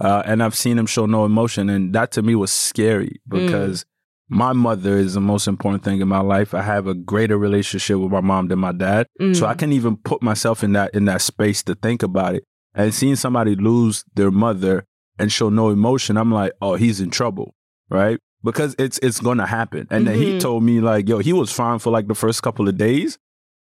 [0.01, 3.85] uh, and I've seen him show no emotion, and that to me was scary because
[4.29, 6.53] my mother is the most important thing in my life.
[6.55, 9.35] I have a greater relationship with my mom than my dad, Mm.
[9.37, 12.45] so I can't even put myself in that in that space to think about it.
[12.75, 14.85] And seeing somebody lose their mother
[15.19, 17.55] and show no emotion, I'm like, oh, he's in trouble,
[17.91, 18.19] right?
[18.43, 19.87] Because it's it's gonna happen.
[19.91, 20.39] And then he Mhm.
[20.41, 23.19] told me like, yo, he was fine for like the first couple of days.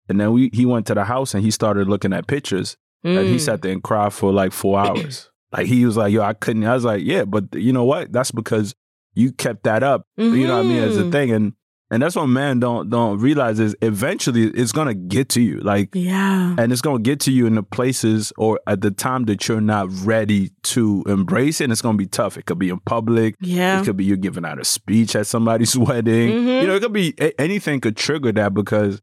[0.08, 3.28] And then we he went to the house and he started looking at pictures and
[3.28, 3.40] he Mm.
[3.40, 5.30] sat there and cried for like four hours.
[5.52, 6.64] like he was like, yo, I couldn't.
[6.64, 8.12] I was like, yeah, but you know what?
[8.12, 8.74] That's because
[9.14, 10.06] you kept that up.
[10.16, 10.82] You know what I mean?
[10.82, 11.12] As a Mhm.
[11.12, 11.30] thing.
[11.32, 11.52] And
[11.92, 15.60] and that's what men don't don't realize is eventually it's gonna get to you.
[15.60, 16.56] Like Yeah.
[16.58, 19.60] and it's gonna get to you in the places or at the time that you're
[19.60, 21.64] not ready to embrace it.
[21.64, 22.36] And it's gonna be tough.
[22.36, 23.36] It could be in public.
[23.40, 23.80] Yeah.
[23.80, 26.30] It could be you're giving out a speech at somebody's wedding.
[26.32, 26.60] Mhm.
[26.62, 29.00] You know, it could be a- anything could trigger that because,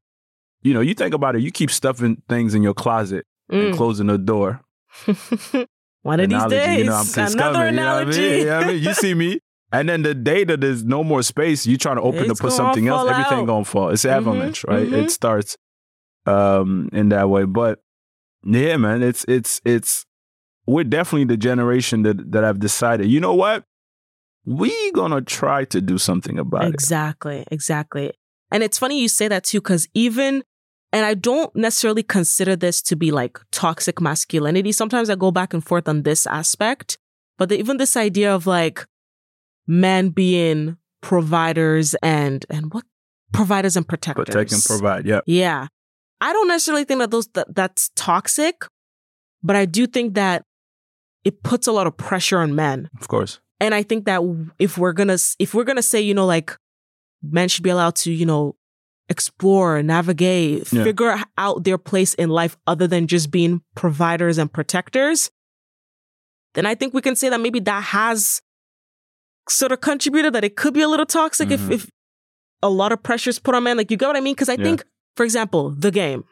[0.63, 3.77] you know, you think about it, you keep stuffing things in your closet and Mm.
[3.77, 4.61] closing the door.
[6.01, 7.67] One of these days, you know, another coming, you know I
[8.01, 8.21] analogy.
[8.21, 8.39] mean?
[8.39, 8.83] You know I mean?
[8.83, 9.39] You see me.
[9.71, 12.43] And then the day that there's no more space, you trying to open It's to
[12.43, 13.45] put something else, everything out.
[13.45, 13.89] gonna fall.
[13.89, 14.89] It's Mhm, avalanche, right?
[14.89, 14.93] mhm.
[15.03, 15.57] It starts
[16.25, 17.45] um in that way.
[17.45, 17.79] But
[18.43, 20.05] yeah, man, it's it's it's
[20.65, 23.63] we're definitely the generation that that I've decided, you know what?
[24.45, 26.73] We gonna try to do something about it.
[26.73, 28.13] Exactly, exactly.
[28.51, 30.43] And it's funny you say that too, because even,
[30.91, 34.71] and I don't necessarily consider this to be like toxic masculinity.
[34.71, 36.97] Sometimes I go back and forth on this aspect,
[37.37, 38.85] but the, even this idea of like
[39.69, 42.83] men being providers and, and what?
[43.31, 44.25] Providers and protectors.
[44.25, 45.05] Protect and provide.
[45.05, 45.19] Yeah.
[45.27, 45.67] Yeah.
[46.19, 48.65] I don't necessarily think that those that, that's toxic,
[49.43, 50.43] but I do think that
[51.23, 52.89] it puts a lot of pressure on men.
[52.99, 53.39] Of course.
[53.59, 54.21] And I think that
[54.57, 56.57] if we're gonna if we're gonna say, you know, like
[57.21, 58.55] men should be allowed to, you know,
[59.09, 60.83] explore, navigate, Yeah.
[60.83, 65.29] figure out their place in life other than just being providers and protectors,
[66.55, 68.41] then I think we can say that maybe that has
[69.49, 71.53] sort of contributed that it could be a little toxic Mhm.
[71.53, 71.89] if if
[72.61, 73.77] a lot of pressure is put on men.
[73.77, 74.33] Like you get what I mean?
[74.35, 74.63] Because I Yeah.
[74.63, 74.83] think,
[75.15, 76.23] for example, the game.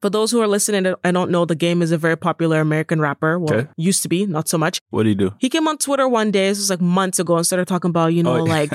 [0.00, 3.00] For those who are listening and don't know, the game is a very popular American
[3.00, 3.38] rapper.
[3.38, 3.68] Well, Okay.
[3.76, 4.78] used to be, not so much.
[4.90, 5.32] What do you do?
[5.38, 8.12] He came on Twitter one day, this was like months ago, and started talking about,
[8.12, 8.72] you know, Oh, like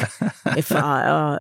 [0.56, 0.80] if uh,
[1.16, 1.38] uh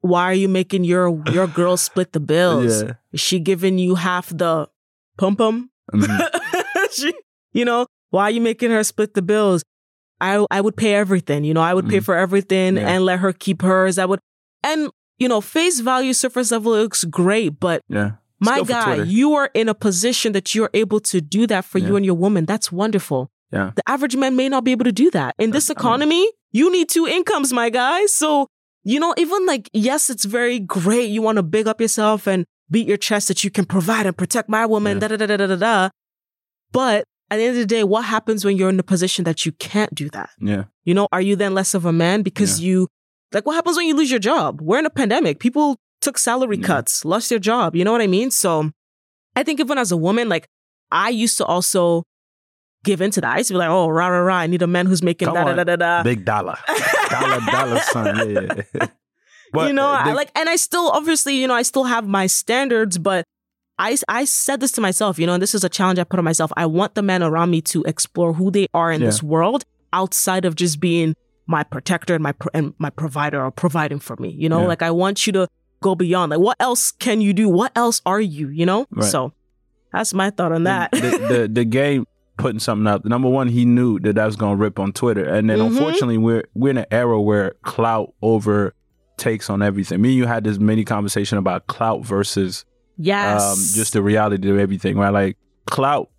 [0.00, 2.82] why are you making your your girl split the bills?
[2.82, 2.94] yeah.
[3.12, 4.68] Is she giving you half the
[5.18, 5.70] pum pum?
[6.92, 7.12] She,
[7.52, 9.62] you know, why are you making her split the bills?
[10.22, 12.04] I I would pay everything, you know, I would pay Mhm.
[12.04, 12.88] for everything Yeah.
[12.88, 13.98] and let her keep hers.
[13.98, 14.20] I would
[14.62, 18.12] and you know, face value surface level looks great, but yeah.
[18.40, 21.94] My guy, you are in a position that you're able to do that for you
[21.94, 22.44] and your woman.
[22.44, 23.30] That's wonderful.
[23.52, 23.70] Yeah.
[23.76, 25.34] The average man may not be able to do that.
[25.38, 28.06] In this I mean- economy, you need two incomes, my guy.
[28.06, 28.48] So,
[28.82, 31.08] you know, even like, yes, it's very great.
[31.14, 34.16] You want to big up yourself and beat your chest that you can provide and
[34.16, 35.06] protect my woman, Yeah.
[35.06, 35.88] da da da da da da.
[36.72, 39.44] But at the end of the day, what happens when you're in a position that
[39.46, 40.30] you can't do that?
[40.40, 40.64] Yeah.
[40.84, 42.88] You know, are you then less of a man because you,
[43.32, 44.60] like, what happens when you lose your job?
[44.60, 45.38] We're in a pandemic.
[45.40, 46.66] People took salary Yeah.
[46.66, 47.74] cuts, lost their job.
[47.74, 48.30] You know what I mean?
[48.30, 48.70] So
[49.34, 50.46] I think even as a woman, like,
[50.90, 52.02] I used to also
[52.84, 53.32] give into that.
[53.34, 54.36] I used to be like, oh, rah, rah, rah.
[54.36, 55.56] I need a man who's making Come da da on.
[55.56, 56.02] da da da.
[56.02, 56.58] Big dollar.
[57.10, 58.30] dollar, dollar son.
[58.30, 58.62] Yeah.
[58.74, 58.86] yeah.
[59.54, 62.06] But you know, uh, I like, and I still, obviously, you know, I still have
[62.08, 63.24] my standards, but
[63.82, 66.18] I, I said this to myself, you know, and this is a challenge I put
[66.18, 66.52] on myself.
[66.56, 69.08] I want the men around me to explore who they are in Yeah.
[69.08, 71.14] this world outside of just being
[71.46, 74.28] my protector and my pro- and my provider or providing for me.
[74.30, 74.68] You know, Yeah.
[74.68, 75.48] like I want you to
[75.80, 76.30] go beyond.
[76.30, 77.48] Like, what else can you do?
[77.48, 78.48] What else are you?
[78.48, 79.04] You know, Right.
[79.10, 79.32] so
[79.92, 80.92] that's my thought on that.
[80.92, 82.06] the, the the game
[82.38, 83.04] putting something out.
[83.04, 85.66] Number one, he knew that that was gonna rip on Twitter, and then Mhm.
[85.66, 90.00] unfortunately, we're we're in an era where clout overtakes on everything.
[90.00, 92.64] Me and you had this mini conversation about clout versus
[92.96, 95.10] yes, um, just the reality of everything, right?
[95.10, 96.10] Like clout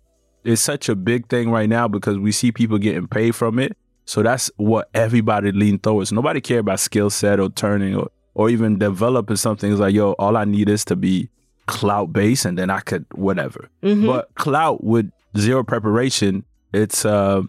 [0.44, 3.76] is such a big thing right now because we see people getting paid from it.
[4.06, 6.12] So that's what everybody lean towards.
[6.12, 9.70] Nobody care about skill set or turning or or even developing something.
[9.70, 11.30] It's like, yo, all I need is to be
[11.66, 13.70] clout based, and then I could whatever.
[13.82, 14.06] Mhm.
[14.06, 17.42] But clout with zero preparation, it's uh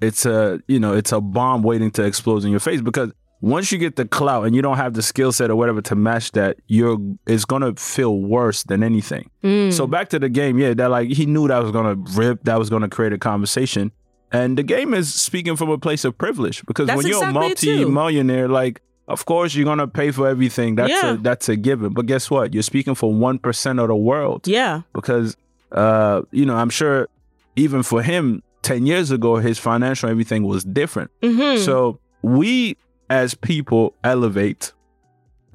[0.00, 3.70] it's a you know it's a bomb waiting to explode in your face because once
[3.70, 6.32] you get the clout and you don't have the skill set or whatever to match
[6.32, 9.30] that, you're it's gonna feel worse than anything.
[9.44, 9.72] Mm.
[9.72, 12.58] So back to the game, yeah, that like he knew that was gonna rip, that
[12.58, 13.92] was gonna create a conversation.
[14.32, 17.82] And the game is speaking from a place of privilege because That's when you're exactly
[17.82, 20.74] a multi-millionaire, like of course you're gonna pay for everything.
[20.74, 21.12] That's Yeah.
[21.14, 21.92] a that's a given.
[21.94, 22.52] But guess what?
[22.52, 25.36] You're speaking for one percent of the world yeah, because
[25.72, 27.08] uh, you know, I'm sure
[27.56, 31.10] even for him 10 years ago, his financial everything was different.
[31.22, 32.76] hmm So we
[33.10, 34.72] as people elevate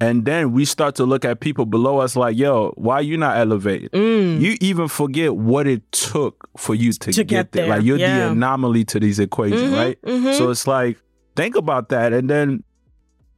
[0.00, 3.36] and then we start to look at people below us like, yo, why you not
[3.38, 3.92] elevated?
[3.92, 4.40] Mm.
[4.40, 8.18] You even forget what it took for you to, To get there, Like you're yeah.
[8.26, 10.02] the anomaly to these equations, Mhm, right?
[10.02, 10.36] mhm.
[10.36, 10.98] So it's like,
[11.36, 12.12] think about that.
[12.12, 12.64] And then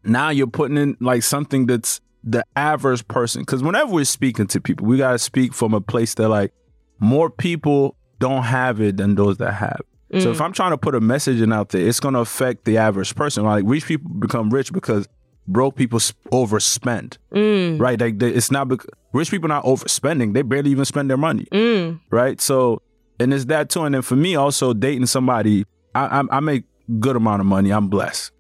[0.03, 3.43] now you're putting in like something that's the average person.
[3.43, 6.53] Because whenever we're speaking to people, we got to speak from a place that like
[6.99, 9.83] more people don't have it than those that have.
[10.13, 10.31] So Mm.
[10.33, 12.79] if I'm trying to put a message in out there, it's going to affect the
[12.79, 13.45] average person.
[13.45, 15.09] Like rich people become rich because
[15.49, 15.99] broke people
[16.33, 17.81] overspend, Mm.
[17.81, 18.01] right?
[18.01, 21.47] Like they, it's not because rich people not overspending; they barely even spend their money
[21.53, 22.01] Mm.
[22.11, 22.41] right?
[22.41, 22.83] So,
[23.19, 23.83] and it's that too.
[23.85, 25.65] And then for me, also dating somebody,
[25.95, 26.65] I, I, I make
[27.01, 27.71] good amount of money.
[27.71, 28.33] I'm blessed.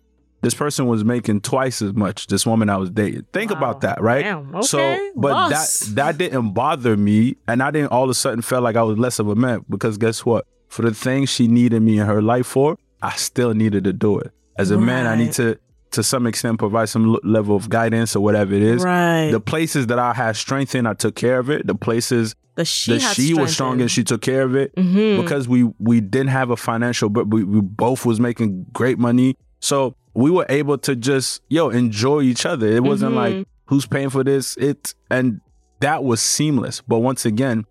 [0.42, 2.28] This person was making twice as much.
[2.28, 3.24] This woman I was dating.
[3.32, 3.56] Think Wow.
[3.56, 4.22] about that, right?
[4.22, 8.14] Damn, okay, So, but that that didn't bother me, and I didn't all of a
[8.14, 10.46] sudden feel like I was less of a man because guess what?
[10.68, 14.18] For the things she needed me in her life for, I still needed to do
[14.18, 14.32] it.
[14.58, 15.58] As a man, I need to,
[15.92, 18.82] to some extent, provide some level of guidance or whatever it is.
[18.82, 19.30] Right.
[19.30, 21.66] The places that I had strength in, I took care of it.
[21.66, 23.82] The places the she, that she was strong in.
[23.82, 25.20] and she took care of it Mhm.
[25.22, 29.36] because we we didn't have a financial but we, we both was making great money
[29.60, 33.16] so we were able to just yo enjoy each other it wasn't Mhm.
[33.16, 35.42] like who's paying for this it and
[35.80, 37.66] that was seamless but once again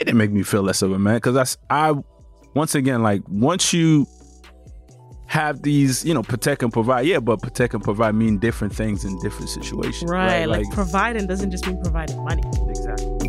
[0.00, 1.94] it didn't make me feel less of a man because that's i
[2.54, 4.06] once again like once you
[5.26, 9.04] have these you know protect and provide yeah but protect and provide mean different things
[9.04, 10.46] in different situations right.
[10.46, 12.42] Like, providing doesn't just mean providing money.
[12.68, 13.23] exactly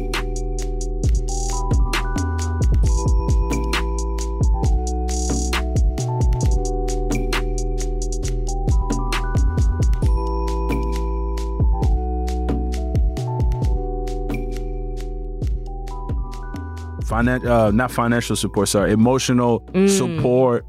[17.05, 19.89] Finan- uh, not financial support, sorry, emotional Mm.
[19.89, 20.65] support,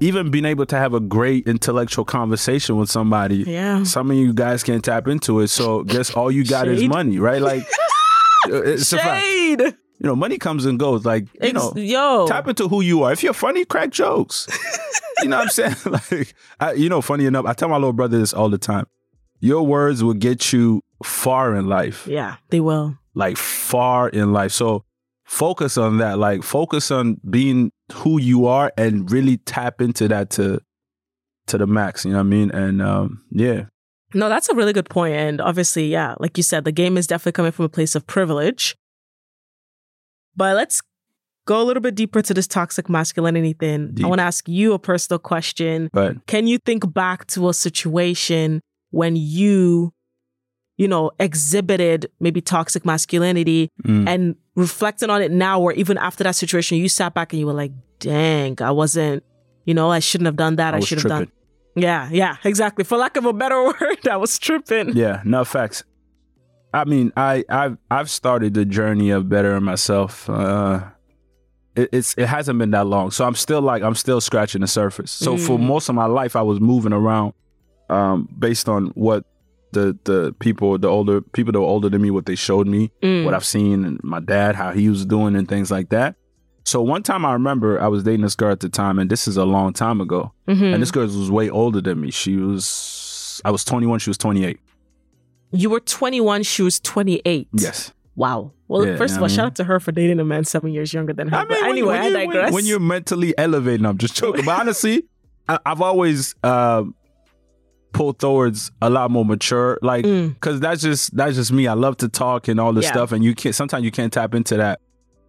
[0.00, 3.44] even being able to have a great intellectual conversation with somebody.
[3.46, 3.82] Yeah.
[3.84, 7.18] Some of you guys can't tap into it, so guess all you got is money,
[7.18, 7.42] right?
[7.42, 7.62] Like,
[8.48, 9.24] uh, it's a fact.
[9.26, 11.04] You know, money comes and goes.
[11.04, 12.26] Like, you know, yo.
[12.26, 13.12] tap into who you are.
[13.12, 14.48] If you're funny, crack jokes.
[15.22, 15.76] you know what I'm saying?
[16.10, 18.86] Like, I, you know, funny enough, I tell my little brother this all the time.
[19.38, 22.96] Your words will get you far in life yeah, they will.
[23.14, 24.52] like far in life.
[24.52, 24.84] So
[25.32, 26.18] focus on that.
[26.18, 30.60] Like focus on being who you are and really tap into that to
[31.48, 32.04] to the max.
[32.04, 32.50] You know what I mean?
[32.50, 33.64] And um, yeah,
[34.14, 35.14] No, that's a really good point.
[35.14, 38.06] And obviously, yeah, like you said, the game is definitely coming from a place of
[38.06, 38.76] privilege.
[40.36, 40.80] But let's
[41.46, 43.90] go a little bit deeper to this toxic masculinity thing.
[43.94, 44.04] Deep.
[44.06, 45.88] I want to ask you a personal question.
[45.92, 49.92] but Can you think back to a situation when you,
[50.76, 54.08] you know, exhibited maybe toxic masculinity Mm.
[54.08, 57.46] and reflecting on it now, or even after that situation, you sat back and you
[57.46, 59.22] were like, dang, I wasn't,
[59.64, 60.74] you know, I shouldn't have done that.
[60.74, 61.32] I I, should have done.
[61.74, 62.84] Yeah, yeah, exactly.
[62.84, 64.94] For lack of a better word, I was tripping.
[64.94, 65.84] Yeah, no facts.
[66.74, 70.28] I mean, I I've I've started the journey of bettering myself.
[70.28, 70.84] Uh,
[71.76, 74.66] it, it's it hasn't been that long, so I'm still like I'm still scratching the
[74.66, 75.10] surface.
[75.10, 75.62] So for Mm.
[75.66, 77.34] most of my life, I was moving around,
[77.90, 79.24] um, based on what
[79.72, 82.90] the the people, the older people that were older than me, what they showed me,
[83.02, 83.24] Mm.
[83.24, 86.16] what I've seen, and my dad how he was doing and things like that.
[86.64, 89.26] So one time I remember I was dating this girl at the time, and this
[89.26, 90.32] is a long time ago.
[90.48, 90.74] Mhm.
[90.74, 92.10] And this girl was way older than me.
[92.10, 94.58] She was I was 21, she was 28.
[95.50, 97.48] You were 21, she was 28.
[97.52, 97.92] Yes.
[98.14, 98.52] Wow.
[98.68, 100.70] Well, Yeah, first of all, mean- shout out to her for dating a man seven
[100.72, 101.36] years younger than her.
[101.36, 102.52] I But mean, when- anyway, when, I you, when- digress.
[102.52, 104.44] When, you're mentally elevating, I'm just joking.
[104.44, 105.04] But honestly,
[105.48, 106.84] I, I've always uh,
[107.92, 110.34] pulled towards a lot more mature, like Mm.
[110.34, 111.66] because that's just that's just me.
[111.66, 112.92] I love to talk and all this Yeah.
[112.92, 114.80] stuff, and you can't sometimes you can't tap into that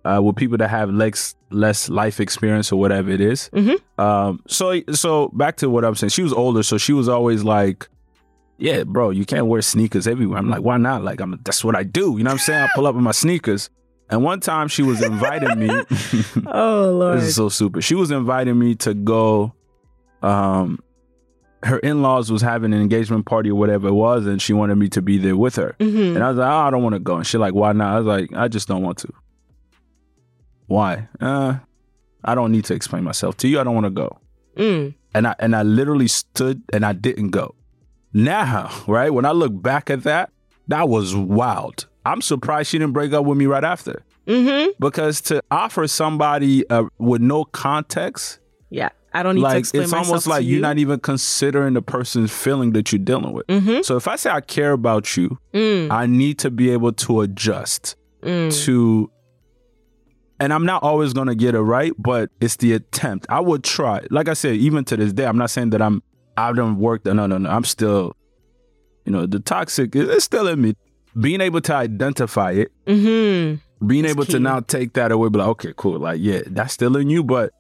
[0.06, 3.50] uh, with people that have less less life experience or whatever it is.
[3.54, 3.78] Mhm.
[4.00, 6.10] Um, so so back to what I'm saying.
[6.12, 7.90] She was older, so she was always like.
[8.60, 10.38] Yeah, bro, you can't wear sneakers everywhere.
[10.38, 11.04] I'm like, why not?
[11.04, 12.16] Like, I'm that's what I do.
[12.18, 12.64] You know what I'm saying?
[12.64, 13.70] I pull up in my sneakers.
[14.10, 15.70] And one time she was inviting me.
[16.48, 17.18] oh, Lord.
[17.18, 17.84] This is so stupid.
[17.84, 19.54] She was inviting me to go.
[20.22, 20.80] Um,
[21.64, 24.76] her in laws was having an engagement party or whatever it was, and she wanted
[24.76, 25.76] me to be there with her.
[25.80, 26.16] Mhm.
[26.16, 27.16] And I was like, oh, I don't want to go.
[27.18, 27.94] And she like, why not?
[27.96, 29.10] I was like, I just don't want to.
[30.68, 31.08] Why?
[31.20, 31.56] Uh,
[32.24, 33.60] I don't need to explain myself to you.
[33.60, 34.18] I don't want to go.
[34.58, 34.94] Mm.
[35.14, 37.56] And I and I literally stood and I didn't go.
[38.14, 40.32] Now, right when I look back at that,
[40.68, 41.88] that was wild.
[42.06, 44.72] I'm surprised she didn't break up with me right after Mm-hmm.
[44.80, 48.40] because to offer somebody uh, with no context
[48.70, 48.90] Yeah.
[49.14, 50.54] I don't need to like explain it's almost to like you.
[50.54, 53.46] you're not even considering the person's feeling that you're dealing with.
[53.48, 53.82] Mm-hmm.
[53.84, 55.92] So if I say I care about you, Mm.
[55.92, 58.66] I need to be able to adjust Mm.
[58.66, 59.10] to
[60.40, 63.26] and I'm not always going to get it right, but it's the attempt.
[63.30, 64.02] I would try.
[64.10, 66.02] Like I said, even to this day, I'm not saying that I'm
[66.36, 67.06] I don't work.
[67.06, 67.50] No, no, no.
[67.50, 68.16] I'm still,
[69.06, 70.74] you know, the toxic is it's still in me.
[71.20, 73.86] Being able to identify it, Mm-hmm.
[73.88, 76.00] being It's able to now take that away, be like, okay, cool.
[76.00, 77.52] Like, yeah, that's still in you, but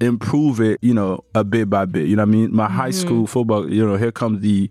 [0.00, 2.06] improve it, you know, a bit by bit.
[2.06, 2.54] You know what I mean?
[2.54, 2.94] My high Mhm.
[2.94, 4.70] school football, you know, here comes the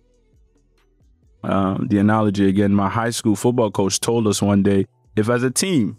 [1.44, 2.74] um, the analogy again.
[2.74, 5.98] My high school football coach told us one day, if as a team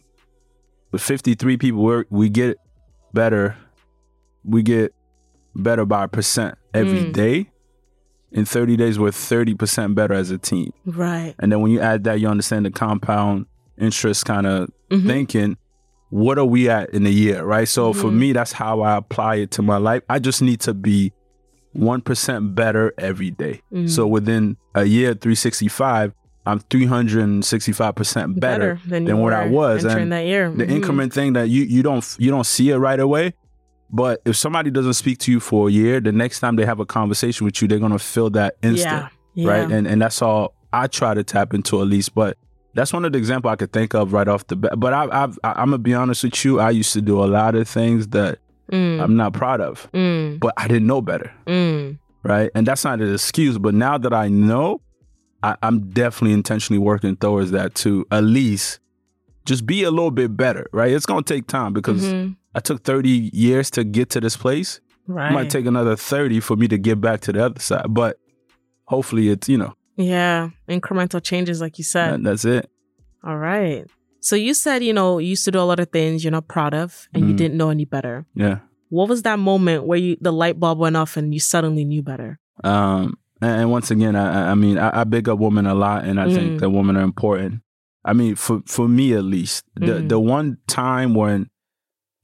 [0.90, 2.56] with 53 people, we we get
[3.14, 3.56] better,
[4.44, 4.92] we get
[5.54, 7.12] better by a percent every Mm.
[7.12, 7.50] day.
[8.32, 10.72] In 30 days, we're 30% better as a team.
[10.84, 11.34] Right.
[11.38, 13.46] And then when you add that, you understand the compound
[13.78, 15.06] interest kind of Mhm.
[15.06, 15.56] thinking,
[16.10, 17.66] what are we at in a year, right?
[17.68, 18.14] So for Mhm.
[18.18, 20.02] me, that's how I apply it to my life.
[20.08, 21.12] I just need to be
[21.74, 23.60] 1% better every day.
[23.72, 23.88] Mm.
[23.90, 26.12] So within a year, 365,
[26.46, 29.84] I'm 365% better, than, than what I was.
[29.84, 30.50] And that year.
[30.50, 30.70] the Mhm.
[30.70, 33.34] increment thing that you you don't you don't see it right away.
[33.90, 36.80] But if somebody doesn't speak to you for a year, the next time they have
[36.80, 39.44] a conversation with you, they're gonna feel that instant Yeah.
[39.44, 39.50] yeah.
[39.50, 39.70] right?
[39.70, 42.14] And and that's all I try to tap into at least.
[42.14, 42.36] But
[42.76, 44.78] that's one of the examples I could think of right off the bat.
[44.78, 46.60] But I, I've, I, I'm gonna be honest with you.
[46.60, 48.38] I used to do a lot of things that
[48.72, 49.00] Mm.
[49.00, 50.40] I'm not proud of, Mm.
[50.40, 51.98] but I didn't know better, Mm.
[52.24, 52.50] right?
[52.52, 53.58] And that's not an excuse.
[53.58, 54.80] But now that I know,
[55.40, 58.80] I, I'm definitely intentionally working towards that to at least
[59.44, 60.90] just be a little bit better, right?
[60.90, 62.34] It's gonna take time because Mhm.
[62.56, 64.80] I took 30 years to get to this place.
[65.06, 65.30] Right.
[65.30, 68.18] It might take another 30 for me to get back to the other side, but
[68.86, 70.50] hopefully it's you know yeah.
[70.68, 72.12] Incremental changes, like you said.
[72.14, 72.70] that, that's it.
[73.24, 73.84] All right.
[74.20, 76.48] So you said, you know, you used to do a lot of things you're not
[76.48, 77.38] proud of and you Mhm.
[77.38, 78.26] didn't know any better.
[78.34, 78.58] Yeah.
[78.88, 82.02] What was that moment where you the light bulb went off and you suddenly knew
[82.02, 82.38] better?
[82.64, 86.04] Um, and, once again, I, I- I mean, I, I big up women a lot,
[86.04, 86.34] and I Mm.
[86.34, 87.60] think that women are important.
[88.04, 90.08] I mean, for for me at least, the Mm.
[90.08, 91.50] the one time when,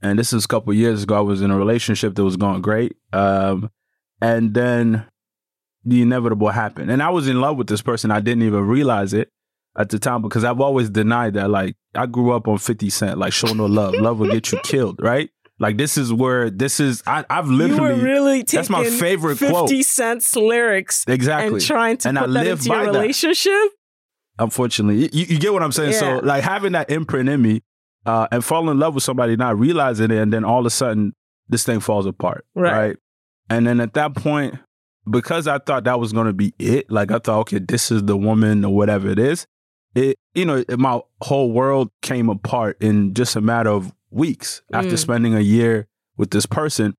[0.00, 2.62] and this is a couple years ago, I was in a relationship that was going
[2.62, 3.68] great, um,
[4.20, 5.04] and then
[5.84, 8.10] the inevitable happened, and I was in love with this person.
[8.10, 9.28] I didn't even realize it
[9.76, 11.50] at the time because I've always denied that.
[11.50, 14.58] Like, I grew up on Fifty Cent, like show no love, love will get you
[14.64, 15.30] killed, right?
[15.58, 17.02] Like this is where this is.
[17.06, 19.70] I, I've literally you were really that's my favorite 50 quote.
[19.84, 22.98] Cent's lyrics exactly and trying to And I put that live into your by that.
[22.98, 23.70] relationship.
[24.38, 25.08] unfortunately.
[25.12, 25.92] You, you get what I'm saying?
[25.92, 25.98] Yeah.
[26.00, 27.62] So like having that imprint in me
[28.06, 30.70] uh, and falling in love with somebody, not realizing it, and then all of a
[30.70, 31.12] sudden
[31.48, 32.44] this thing falls apart.
[32.54, 32.72] right?
[32.88, 32.96] Right.
[33.50, 34.54] And then at that point,
[35.10, 38.04] because I thought that was going to be it, like I thought, okay, this is
[38.04, 39.46] the woman or whatever it is.
[39.94, 44.62] It, you know, it- my whole world came apart in just a matter of weeks
[44.72, 44.98] after Mm.
[44.98, 45.86] spending a year
[46.16, 46.94] with this person.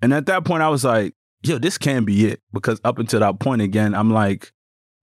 [0.00, 2.40] And at that point, I was like, yo, this can't be it.
[2.52, 4.52] Because up until that point, again, I'm like,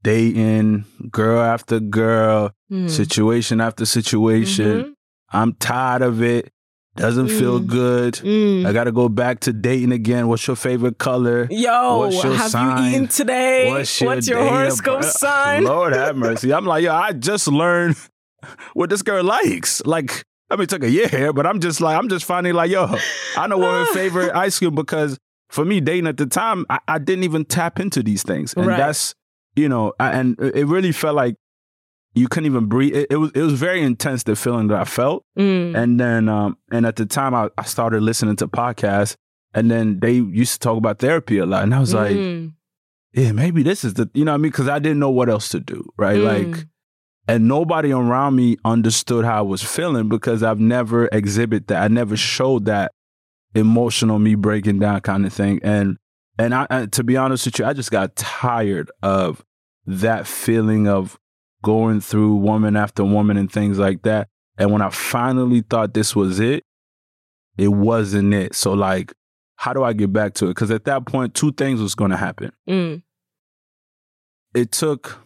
[0.04, 2.90] dating girl after girl, Mm.
[2.90, 4.84] situation after situation.
[4.84, 4.94] Mhm.
[5.32, 6.52] I'm tired of it.
[6.96, 7.68] Doesn't feel Mm.
[7.68, 8.14] good.
[8.16, 8.66] Mm.
[8.66, 10.28] I got to go back to dating again.
[10.28, 11.48] What's your favorite color?
[11.52, 12.84] Yo, What's your have sign?
[12.84, 13.70] you eaten today?
[13.70, 15.64] What's your, What's your of horoscope sign?
[15.66, 16.54] Lord have mercy.
[16.54, 17.98] I'm like, yo, I just learned
[18.74, 19.82] what this girl likes.
[19.86, 22.54] Like, I mean, it took a year here, but I'm just like, I'm just finding
[22.54, 22.96] like, yo,
[23.36, 25.18] I know what her favorite ice cream because
[25.50, 28.68] for me, dating at the time, I, I didn't even tap into these things, and
[28.68, 28.78] Right.
[28.78, 29.14] that's
[29.58, 31.36] you know, I- and it really felt like
[32.16, 32.96] you couldn't even breathe.
[32.96, 35.76] It, it was it was very intense the feeling that I felt, Mm.
[35.78, 39.16] and then um and at the time I, I started listening to podcasts,
[39.54, 42.54] and then they used to talk about therapy a lot, and I was like, Mm.
[43.14, 45.30] yeah, maybe this is the you know what I mean because I didn't know what
[45.30, 46.20] else to do, right?
[46.20, 46.68] Like Mm.
[47.28, 51.84] and nobody around me understood how I was feeling because I've never exhibited that.
[51.84, 52.92] I never showed that
[53.54, 55.60] emotional me breaking down kind of thing.
[55.64, 55.98] And
[56.38, 59.44] and I, I to be honest with you, I just got tired of
[59.86, 61.18] that feeling of
[61.66, 64.28] going through woman after woman and things like that.
[64.60, 66.64] And when I finally thought this was it,
[67.58, 68.54] it wasn't it.
[68.54, 69.12] So like,
[69.56, 70.50] how do I get back to it?
[70.50, 73.02] Because at that point, two things was going to happen Mm.
[74.54, 75.18] it took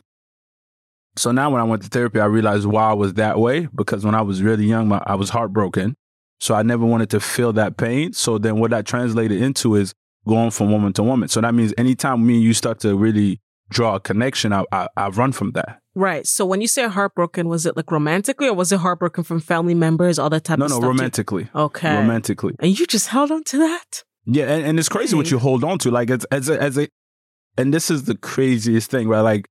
[1.18, 4.06] so now when I went to therapy, I realized why I was that way because
[4.06, 5.96] when I was really young, my, I was heartbroken.
[6.40, 8.14] So I never wanted to feel that pain.
[8.14, 9.94] So then what that translated into is
[10.26, 11.28] going from woman to woman.
[11.28, 14.88] So that means anytime me and you start to really draw a connection, I, I,
[14.96, 15.82] I run from that.
[16.00, 16.26] Right.
[16.26, 19.74] So when you say heartbroken, was it like romantically or was it heartbroken from family
[19.76, 20.84] members, all that type No, of no, stuff?
[20.84, 20.88] too?
[20.88, 21.50] romantically.
[21.54, 21.93] Okay.
[21.93, 22.56] Romantically.
[22.60, 24.04] And you just held on to that?
[24.26, 25.91] Yeah, and, and it's crazy what you hold on to.
[25.91, 26.88] Like it's as a, as a,
[27.58, 29.20] and this is the craziest thing, right?
[29.22, 29.50] Like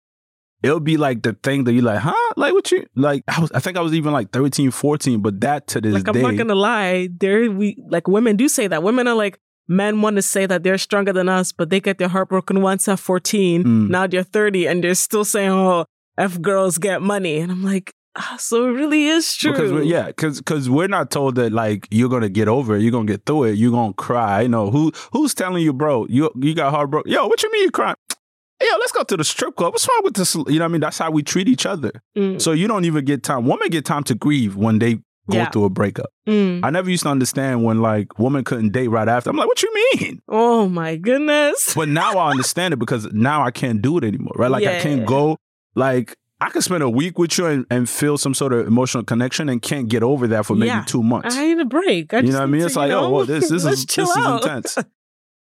[0.63, 2.15] it'll be like the thing that you're like, huh?
[2.37, 3.25] Like what you like?
[3.29, 6.05] I was, I think I was even like 13, 14, but that to this Like
[6.05, 8.83] day, I'm not gonna lie, there we like women do say that.
[8.83, 9.39] Women are like
[9.69, 12.63] men want to say that they're stronger than us, but they get their heart broken
[12.63, 13.65] once at 14.
[13.65, 13.91] Mm.
[13.91, 15.85] Now they're 30 and they're still saying, "Oh,
[16.19, 19.53] f girls get money," and I'm like, ah, so it really is true.
[19.53, 22.83] because we're, yeah, because because we're not told that like you're gonna get over it,
[22.83, 24.43] you're gonna get through it, you're gonna cry.
[24.43, 26.07] You know who who's telling you, bro?
[26.11, 27.11] You you got heartbroken.
[27.13, 27.97] Yo, what you mean you crying?
[28.61, 29.73] Yo, let's go to the strip club.
[29.73, 30.35] What's wrong with this?
[30.35, 30.81] You know what I mean?
[30.81, 31.93] That's how we treat each other.
[32.17, 33.47] Mm, So you don't even get time.
[33.47, 34.95] Women get time to grieve when they
[35.31, 35.49] go Yeah.
[35.51, 36.11] through a breakup.
[36.29, 36.59] mm.
[36.65, 39.31] I never used to understand when like women couldn't date right after.
[39.31, 40.21] I'm like, what you mean?
[40.27, 41.73] Oh my goodness.
[41.77, 44.51] But now I understand it because now I can't do it anymore, right?
[44.51, 45.37] Like I can't go
[45.79, 49.03] like I could spend a week with you and, and feel some sort of emotional
[49.03, 50.85] connection and can't get over that for maybe Yeah.
[50.87, 51.35] two months.
[51.37, 52.15] I need a break.
[52.15, 52.61] I you know what I mean?
[52.61, 54.79] to, It's like, you oh, well, this this is this is intense.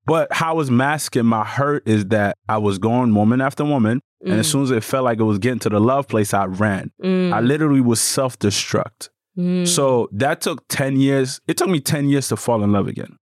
[0.06, 4.00] But how I was masking my hurt is that I was going woman after woman,
[4.22, 6.34] and as Mm, soon as it felt like it was getting to the love place,
[6.34, 6.90] I ran.
[7.02, 9.08] mm, I literally was self destruct.
[9.38, 9.66] mm.
[9.66, 11.40] So that took 10 years.
[11.48, 13.16] It took me 10 years to fall in love again.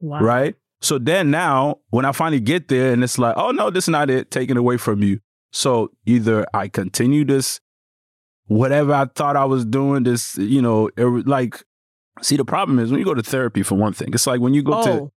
[0.00, 0.20] wow.
[0.22, 0.54] Right?
[0.80, 3.88] So then now, when I finally get there and it's like, oh no, this is
[3.90, 5.20] not it, taken away from you.
[5.52, 7.60] So either I continue this,
[8.46, 11.62] whatever I thought I was doing, this, you know, it, like,
[12.22, 14.54] see, the problem is when you go to therapy, for one thing, it's like when
[14.54, 15.12] you go to, Oh,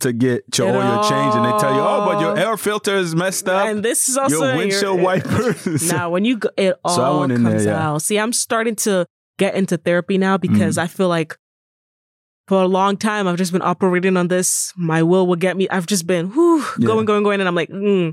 [0.00, 3.14] to get your oil changed and they tell you, oh, but your air filter is
[3.14, 3.66] messed up.
[3.68, 5.92] and this is also your windshield wipers.
[5.92, 7.86] Now, when you go, it all So I went in there, comes yeah.
[7.90, 8.00] out.
[8.02, 9.04] See, I'm starting to
[9.38, 10.82] get into therapy now because Mm.
[10.82, 11.36] I feel like
[12.48, 14.72] for a long time I've just been operating on this.
[14.74, 15.68] My will will get me.
[15.68, 16.86] I've just been whew, Yeah.
[16.86, 18.12] going, going, going, and I'm like, mm,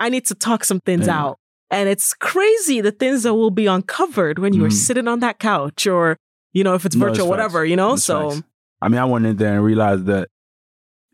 [0.00, 1.20] I need to talk some things Yeah.
[1.20, 1.36] out.
[1.70, 4.72] And it's crazy the things that will be uncovered when you are Mm.
[4.72, 6.16] sitting on that couch or
[6.52, 7.30] you know if it's No, it's virtual, facts.
[7.30, 7.92] whatever, you know.
[7.94, 8.42] It's so facts.
[8.82, 10.28] I mean, I went in there and realized that,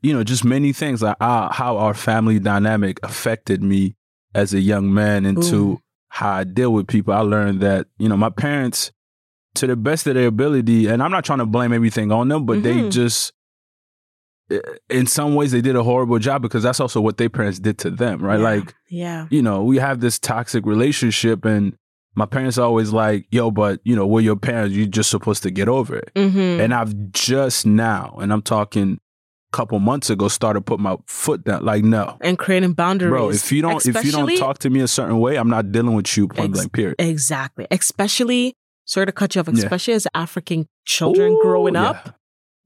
[0.00, 3.96] you know, just many things like uh, how our family dynamic affected me
[4.34, 5.80] as a young man into Ooh.
[6.08, 7.12] how I deal with people.
[7.12, 8.92] I learned that, you know, my parents,
[9.56, 12.44] to the best of their ability, and I'm not trying to blame everything on them,
[12.46, 12.90] but they Mhm.
[12.90, 13.32] just,
[14.88, 17.78] in some ways, they did a horrible job because that's also what their parents did
[17.78, 18.38] to them, right?
[18.38, 21.76] yeah, Like, yeah, you know, we have this toxic relationship and
[22.14, 24.74] my parents are always like, yo, but you know, we're your parents.
[24.74, 26.10] You're just supposed to get over it.
[26.16, 28.98] hmm And I've just now, and I'm talking
[29.52, 31.64] a couple months ago, started put my foot down.
[31.64, 32.16] Like, no.
[32.22, 35.18] and creating boundaries, Bro, if you don't if you don't talk to me a certain
[35.18, 36.96] way, I'm not dealing with you point Ex- blank period.
[37.00, 37.66] Exactly.
[37.70, 38.54] Especially,
[38.86, 39.64] sorry to cut you off, Yeah.
[39.64, 41.90] especially as African children Ooh, growing yeah.
[41.90, 42.15] up,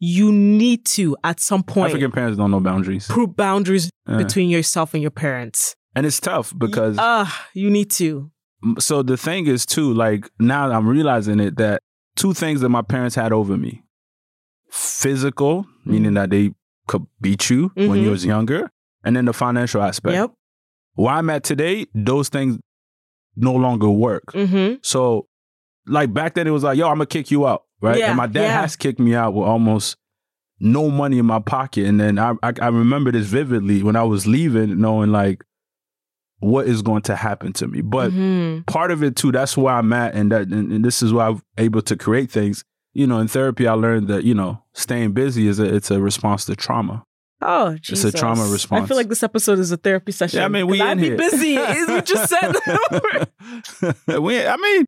[0.02, 3.06] you need to, at some point, African parents don't know boundaries.
[3.06, 5.76] put boundaries Uh, between yourself and your parents.
[5.94, 8.30] and it's tough because Ah, you need to.
[8.78, 11.82] so the thing is too, like now I'm realizing it that
[12.16, 13.82] two things that my parents had over me.
[14.70, 16.52] Physical, meaning that they
[16.86, 18.02] could beat you when Mhm.
[18.02, 18.70] you was younger,
[19.04, 20.14] and then the financial aspect.
[20.14, 20.32] Yep.
[20.94, 22.58] Where I'm at today, those things
[23.36, 24.24] no longer work.
[24.32, 24.76] Mm-hmm.
[24.82, 25.26] So,
[25.86, 27.98] like back then, it was like, yo, I'm gonna kick you out, right?
[27.98, 28.60] Yeah, and my dad yeah.
[28.62, 29.96] has kicked me out with almost
[30.58, 31.86] no money in my pocket.
[31.86, 35.44] And then I, I, I remember this vividly when I was leaving, knowing like,
[36.40, 37.82] what is going to happen to me.
[37.82, 38.66] But Mhm.
[38.66, 41.28] part of it too, that's where I'm at, and that and, and this is why
[41.28, 42.64] I'm able to create things.
[42.94, 46.00] You know, in therapy, I learned that you know staying busy is a it's a
[46.00, 47.04] response to trauma.
[47.42, 48.84] Oh, It's a trauma response.
[48.84, 50.40] I feel like this episode is a therapy session.
[50.40, 51.16] Yeah, I mean, we 'Cause I'd in be here.
[51.16, 51.56] busy.
[51.56, 52.54] as you just said.
[54.20, 54.84] we, I mean,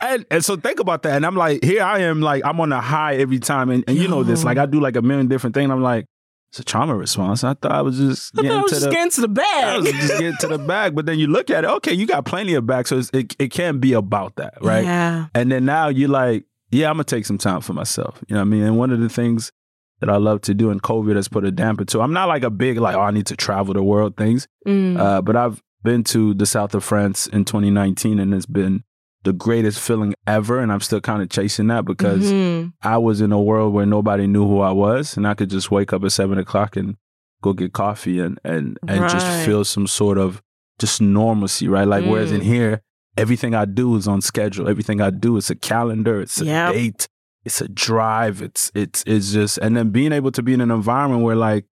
[0.00, 1.16] and, and so think about that.
[1.16, 3.96] And I'm like, here I am, like I'm on a high every time, and, and
[3.96, 5.70] you know this, like I do like a million different things.
[5.70, 6.06] I'm like,
[6.50, 7.42] it's a trauma response.
[7.42, 8.90] I thought I was just getting I was to just the.
[8.92, 11.64] getting to the I was just getting to the bag, but then you look at
[11.64, 11.66] it.
[11.68, 14.84] Okay, you got plenty of bags, so it's, it it can be about that, right?
[14.84, 15.26] Yeah.
[15.34, 18.22] And then now you're like, yeah, I'm gonna take some time for myself.
[18.28, 18.62] You know what I mean?
[18.62, 19.50] And one of the things
[19.98, 22.00] that I love to do, in COVID has put a damper to.
[22.00, 24.46] I'm not like a big like, oh, I need to travel the world things.
[24.64, 24.96] Mm.
[24.96, 28.84] Uh, but I've been to the south of France in 2019, and it's been
[29.24, 30.60] the greatest feeling ever.
[30.60, 32.72] And I'm still kind of chasing that because Mhm.
[32.82, 35.70] I was in a world where nobody knew who I was, and I could just
[35.70, 36.96] wake up at seven o'clock and
[37.42, 40.40] go get coffee and and and just feel some sort of
[40.78, 41.86] just normalcy, right?
[41.88, 42.44] Like whereas in Mm.
[42.44, 42.80] here,
[43.16, 44.68] everything I do is on schedule.
[44.68, 46.20] Everything I do is a calendar.
[46.20, 46.72] It's a Yep.
[46.72, 47.08] date.
[47.44, 48.40] It's a drive.
[48.42, 51.66] It's it's it's just and then being able to be in an environment where like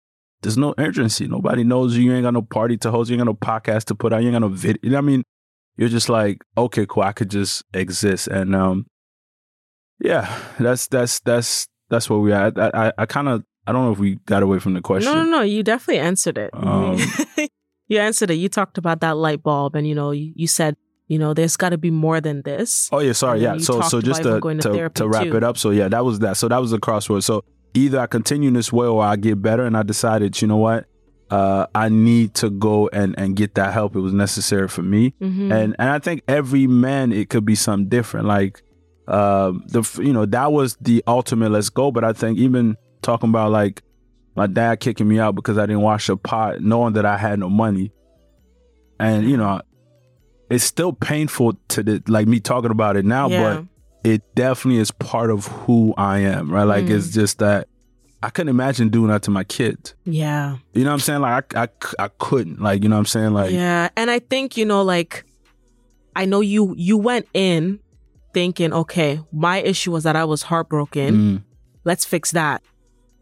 [0.42, 1.28] there's no urgency.
[1.28, 2.04] Nobody knows you.
[2.04, 3.10] You ain't got no party to host.
[3.10, 4.22] You ain't got no podcast to put out.
[4.22, 4.80] You ain't got no video.
[4.84, 5.24] You know I mean?
[5.80, 7.04] You're just like, okay, cool.
[7.04, 8.28] I could just exist.
[8.28, 8.86] And um,
[10.02, 12.52] yeah, that's that's that's that's where we are.
[12.54, 15.14] I I, I kind of I don't know if we got away from the question.
[15.14, 15.42] No, no, no.
[15.42, 16.50] You definitely answered it.
[16.52, 16.98] Um,
[17.88, 18.34] you answered it.
[18.34, 20.76] You talked about that light bulb, and you know, you, you said,
[21.08, 22.90] you know, there's got to be more than this.
[22.92, 23.42] Oh yeah, sorry.
[23.42, 23.58] Yeah.
[23.60, 25.38] So so just to to to, to wrap too.
[25.38, 25.58] it up.
[25.58, 26.36] So yeah, that was that.
[26.36, 27.26] So that was the crossroads.
[27.26, 29.66] So either I continue in this way or I get better.
[29.66, 30.86] And I decided, you know what,
[31.32, 33.96] uh, I need to go and and get that help.
[33.96, 35.14] It was necessary for me.
[35.22, 35.52] Mhm.
[35.54, 38.26] And and I think every man it could be something different.
[38.28, 38.62] Like
[39.08, 41.92] um the you know that was the ultimate let's go.
[41.92, 43.82] But I think even talking about like
[44.36, 47.40] my dad kicking me out because I didn't wash a pot, knowing that I had
[47.40, 47.92] no money,
[49.00, 49.62] and you know.
[50.52, 53.62] It's still painful to the like me talking about it now, yeah.
[54.04, 56.64] but it definitely is part of who I am, right?
[56.64, 56.90] Like Mm.
[56.98, 57.68] it's just that
[58.22, 59.94] I couldn't imagine doing that to my kids.
[60.06, 60.58] yeah.
[60.74, 61.22] You know what I'm saying?
[61.22, 61.70] Like I, I,
[62.06, 62.62] I couldn't.
[62.62, 63.34] Like you know what I'm saying?
[63.34, 63.90] Like yeah.
[63.96, 65.26] And I think, you know, like,
[66.16, 67.80] I know you, you went in
[68.34, 71.16] thinking, okay, my issue was that I was heartbroken.
[71.16, 71.44] mm,
[71.86, 72.62] let's fix that.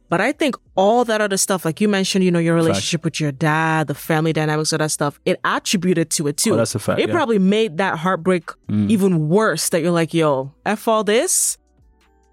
[0.09, 2.65] But I think all that other stuff, like you mentioned, you know, your Fact.
[2.67, 6.53] relationship with your dad, the family dynamics of that stuff, it attributed to it too.
[6.53, 7.01] oh, that's a fact.
[7.01, 7.13] it yeah.
[7.13, 8.89] probably made that heartbreak Mm.
[8.89, 11.57] even worse that you're like, yo, F all this.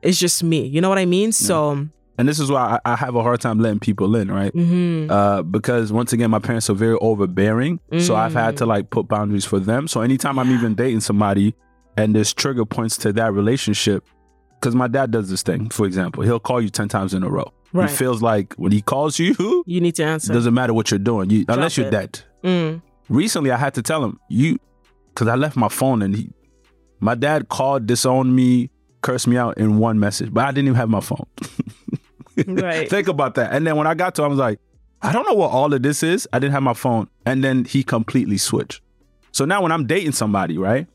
[0.02, 0.64] It's just me.
[0.66, 1.32] You know what I mean?
[1.32, 1.88] So,
[2.18, 4.52] and this is why I, I have a hard time letting people in, right?
[4.54, 5.10] mhm.
[5.10, 8.58] Uh, because once again, my parents are very overbearing, so I've had Mm.
[8.58, 9.88] to like put boundaries for them.
[9.88, 11.54] So anytime I'm even dating somebody,
[11.96, 14.04] and there's trigger points to that relationship,
[14.60, 15.68] because my dad does this thing.
[15.70, 17.52] For example, he'll call you ten times in a row.
[17.72, 17.88] right.
[17.90, 20.32] He feels like when he calls you, you need to it answer.
[20.32, 21.90] doesn't matter what you're doing, you, unless you're it.
[21.90, 22.20] dead.
[22.44, 22.82] Mm.
[23.08, 24.58] recently I had to tell him you
[25.08, 26.30] because I left my phone and he
[27.00, 28.70] my dad called disowned me
[29.02, 31.26] cursed me out in one message but I didn't even have my phone
[32.46, 32.88] Right.
[32.94, 34.58] think about that and then when I got to him, I was like
[35.02, 37.64] I don't know what all of this is I didn't have my phone and then
[37.64, 38.80] he completely switched
[39.32, 40.86] so now when I'm dating somebody right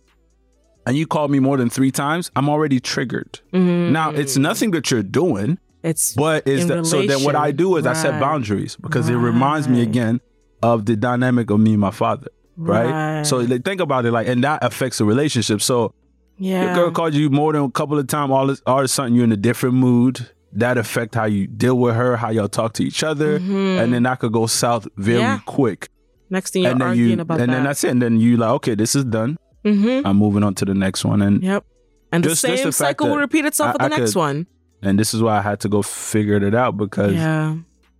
[0.86, 3.92] and you call me more than three times I'm already triggered Mhm.
[3.92, 7.78] now it's nothing that you're doing It's but is that so then what I do
[7.78, 10.20] is I set boundaries because it reminds me again
[10.62, 12.28] of the dynamic of me and my father
[12.62, 13.24] right?
[13.24, 15.62] So like, think about it, like, and that affects the relationship.
[15.62, 15.94] So
[16.38, 16.66] yeah.
[16.66, 18.32] your girl called you more than a couple of times.
[18.32, 20.30] All all of a sudden, you're in a different mood.
[20.54, 23.84] That affect how you deal with her, how y'all talk to each other, Mhm.
[23.84, 25.40] and then that could go south very Yeah.
[25.46, 25.90] quick.
[26.32, 27.56] Next thing you're and then arguing you, about and that.
[27.56, 27.90] then that's it.
[27.92, 29.38] And then you like, okay, this is done.
[29.66, 30.08] mm-hmm.
[30.08, 31.66] I'm moving on to the next one, and Yep.
[32.12, 34.20] And Just- the same the cycle will repeat itself I- for the I next could-
[34.20, 34.48] one.
[34.82, 37.56] and this is why I had to go figure it out because Yeah.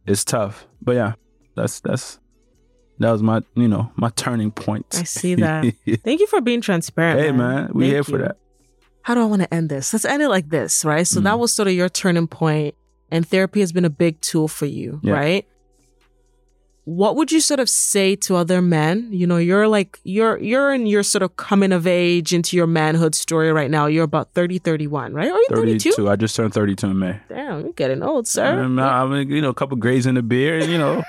[0.08, 0.66] it's tough.
[0.82, 1.14] But yeah,
[1.56, 2.18] that's that's
[3.00, 4.86] that was my you know my turning point.
[5.00, 5.66] I see that.
[6.04, 7.20] Thank you for being transparent.
[7.20, 8.38] hey man, we Thank here for that.
[9.10, 9.92] How do I want to end this?
[9.92, 11.08] Let's end it like this, right?
[11.08, 11.40] So that Mm.
[11.40, 12.76] was sort of your turning point,
[13.10, 15.14] and therapy has been a big tool for you, Yeah.
[15.14, 15.48] right?
[16.86, 19.08] What would you sort of say to other men?
[19.10, 22.68] You know, you're like you're you're in your sort of coming of age into your
[22.68, 23.88] manhood story right now.
[23.88, 25.32] You're about 30, 31, right?
[25.32, 25.90] Are you 32?
[25.94, 26.08] 32.
[26.08, 27.20] I just turned 32 in May.
[27.30, 28.62] Damn, you're getting old, sir.
[28.62, 31.02] Um, I mean, you know, a couple grays in the beard, you know.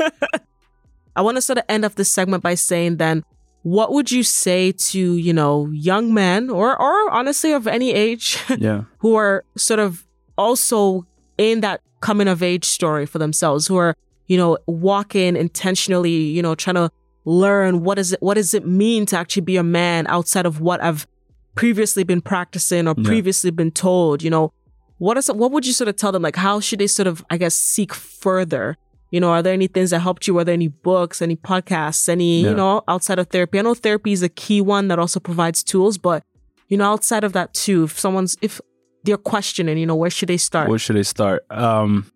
[1.14, 3.22] I want to sort of end up this segment by saying then,
[3.62, 8.38] what would you say to, you know, young men or or honestly of any age
[8.58, 8.82] yeah.
[8.98, 10.06] who are sort of
[10.36, 11.06] also
[11.38, 13.94] in that coming of age story for themselves, who are,
[14.26, 16.90] you know, walking intentionally, you know, trying to
[17.24, 20.60] learn what is it what does it mean to actually be a man outside of
[20.60, 21.06] what I've
[21.54, 23.04] previously been practicing or Yeah.
[23.04, 24.52] previously been told, you know.
[24.98, 26.22] What is what would you sort of tell them?
[26.22, 28.76] Like how should they sort of, I guess, seek further
[29.12, 30.34] You know, are there any things that helped you?
[30.34, 32.50] Were there any books, any podcasts, any, Yeah.
[32.50, 33.58] you know, outside of therapy?
[33.58, 36.24] I know therapy is a key one that also provides tools, but,
[36.68, 38.60] you know, outside of that too, if someone's, if
[39.04, 40.68] they're questioning, you know, where should they start?
[40.68, 41.44] Where should they start?
[41.50, 42.10] Um,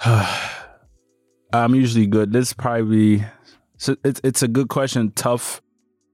[1.52, 2.32] I'm usually good.
[2.32, 3.24] This probably
[3.76, 5.12] so it's it's a good question.
[5.12, 5.62] Tough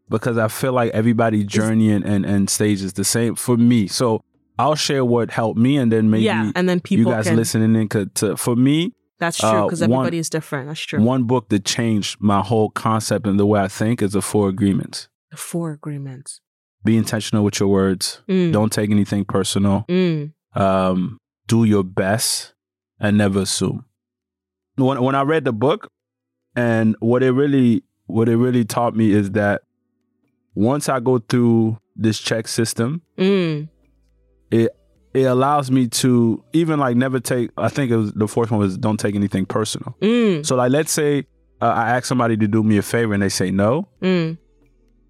[0.09, 3.89] because I feel like everybody journey and, and, and stage is the same for me.
[3.89, 4.23] So
[4.59, 6.53] I'll share what helped me, and then maybe yeah.
[6.55, 8.15] And then people you guys can, listening in could.
[8.17, 8.93] To, for me,
[9.25, 10.69] that's true uh, because one- everybody is different.
[10.69, 11.01] That's true.
[11.03, 14.49] one book that changed my whole concept and the way I think is the Four
[14.49, 15.09] Agreements.
[15.31, 16.41] the four agreements.
[16.85, 18.23] Be intentional with your words.
[18.29, 19.85] Mm, Don't take anything personal.
[19.89, 22.55] mm, um, do your best
[23.01, 23.85] and never assume.
[24.77, 25.89] When when I read the book,
[26.57, 29.63] and what it really what it really taught me is that
[30.55, 33.69] once I go through this check system, mm,
[34.51, 34.71] it
[35.23, 37.51] allows me to even like never take.
[37.57, 39.97] I think it was the fourth one was don't take anything personal.
[40.03, 41.27] mm, So like let's say
[41.63, 44.37] uh, I ask somebody to do me a favor and they say no, mm.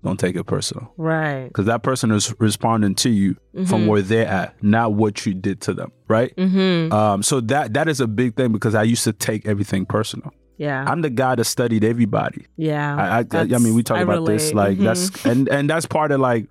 [0.03, 1.47] don't take it personal Right.
[1.49, 3.37] because that person is responding to you
[3.67, 6.37] from where they're at, not what you did to them, right?
[6.37, 6.93] Mm-hmm.
[6.93, 10.31] Um, so that that is a big thing because I used to take everything personal.
[10.59, 10.85] Yeah.
[10.87, 12.47] I'm the guy that studied everybody.
[12.57, 12.95] yeah.
[12.97, 14.55] I, I, I mean, we talk I about this relate.
[14.55, 14.85] like Mhm.
[14.85, 16.47] that's and and that's part of like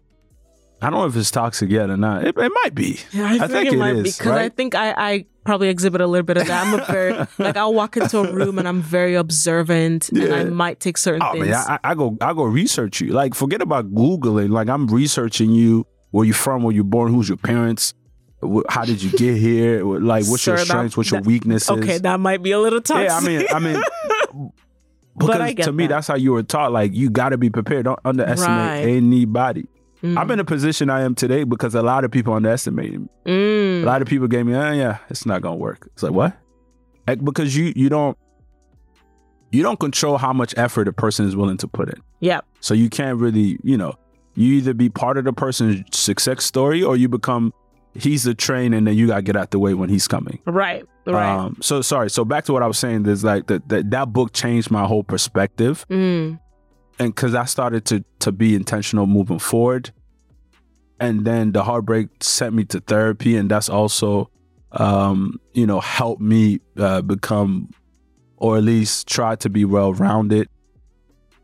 [0.83, 2.25] I don't know if it's toxic yet or not.
[2.25, 2.99] It, it might be.
[3.11, 5.69] Yeah, I, I think, it it might be is, because I think I, I probably
[5.69, 6.65] exhibit a little bit of that.
[6.67, 10.43] I'm a very like I'll walk into a room and I'm very observant and I
[10.45, 11.47] might take certain Oh things.
[11.47, 13.13] man, I, I go I go research you.
[13.13, 14.49] Like forget about googling.
[14.51, 15.85] Like I'm researching you.
[16.11, 16.61] Where you from?
[16.61, 17.11] Where you born?
[17.11, 17.95] Who's your parents?
[18.69, 19.83] How did you get here?
[19.83, 20.97] Like what's your Sir, that- strengths?
[20.97, 21.69] What's your that- weaknesses?
[21.71, 23.07] okay, that might be a little toxic.
[23.09, 23.17] Yeah,
[23.55, 23.81] I mean,
[24.33, 24.51] I mean,
[25.17, 25.95] because to me, that.
[25.95, 26.71] that's how you were taught.
[26.71, 27.85] Like you got to be prepared.
[27.85, 28.85] Don't underestimate Right.
[28.87, 29.67] anybody.
[30.03, 30.17] Mm.
[30.17, 33.07] I'm in the position I am today because a lot of people underestimated me.
[33.25, 33.83] A Mm.
[33.85, 35.87] lot of people gave me, oh, yeah, it's not gonna work.
[35.93, 36.35] It's like what?
[37.07, 38.17] Like, because you you don't
[39.51, 42.01] you don't control how much effort a person is willing to put in.
[42.21, 42.45] Yep.
[42.59, 43.93] So you can't really, you know,
[44.35, 47.53] you either be part of the person's success story or you become
[47.95, 50.39] he's the train and then you gotta get out the way when he's coming.
[50.45, 50.83] Right.
[51.05, 51.29] Right.
[51.29, 52.09] Um, so sorry.
[52.09, 53.03] So back to what I was saying.
[53.03, 56.39] There's like that that that book changed my whole perspective, mm.
[56.99, 59.91] And because I started to to be intentional moving forward,
[60.99, 64.29] and then the heartbreak sent me to therapy, and that's also,
[64.71, 67.69] um, you know, helped me uh, become,
[68.37, 70.47] or at least try to be well rounded.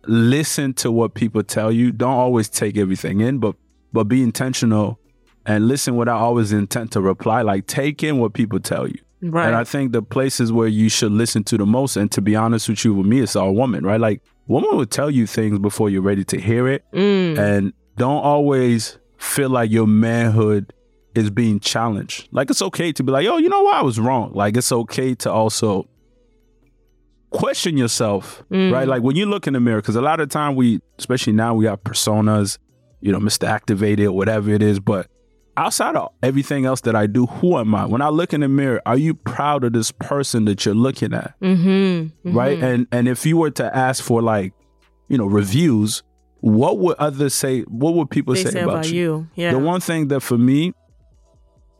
[0.08, 1.92] Listen to what people tell you.
[1.92, 3.56] Don't always take everything in, but
[3.92, 5.00] but be intentional
[5.46, 7.42] and listen without always intent to reply.
[7.42, 9.00] Like take in what people tell you.
[9.22, 9.48] Right.
[9.48, 12.36] And I think the places where you should listen to the most, and to be
[12.36, 14.00] honest with you, with me, it's our woman, right?
[14.00, 16.84] Like, woman will tell you things before you're ready to hear it.
[16.94, 17.38] mm.
[17.38, 20.74] And don't always feel like your manhood
[21.16, 22.28] is being challenged.
[22.32, 23.76] Like, it's okay to be like, yo, you know what?
[23.76, 24.32] I was wrong.
[24.34, 25.88] Like, it's okay to also
[27.32, 28.72] question yourself, Mm.
[28.72, 28.88] right?
[28.88, 31.54] Like, when you look in the mirror, because a lot of time we, especially now,
[31.54, 32.58] we have personas,
[33.02, 33.48] you know, Mr.
[33.48, 34.80] Activated, whatever it is.
[34.80, 35.08] But
[35.58, 37.86] outside of everything else that I do, who am I?
[37.86, 41.14] When I look in the mirror, are you proud of this person that you're looking
[41.14, 41.34] at?
[41.42, 42.36] Mm-hmm.
[42.36, 42.60] Right?
[42.60, 44.54] And and if you were to ask for like,
[45.08, 46.04] you know, reviews,
[46.42, 47.62] what would others say?
[47.64, 48.94] What would people say, say about, about you?
[48.94, 49.28] you.
[49.36, 49.52] Yeah.
[49.52, 50.74] The one thing that for me,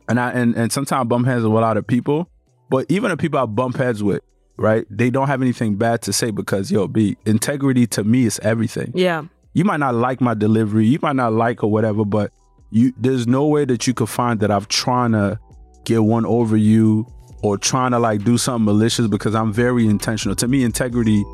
[0.08, 2.28] and I and, and sometimes I bump heads with a lot of people,
[2.68, 4.22] but even the people I bump heads with,
[4.56, 4.84] right?
[4.90, 8.92] They don't have anything bad to say because yo, be integrity to me is everything
[8.94, 9.22] yeah.
[9.54, 12.32] you might not like my delivery, you might not like or whatever, but
[12.70, 15.38] you there's no way that you could find that I'm trying to
[15.84, 17.06] get one over you
[17.42, 20.34] or trying to like do something malicious because I'm very intentional.
[20.36, 21.24] To me, integrity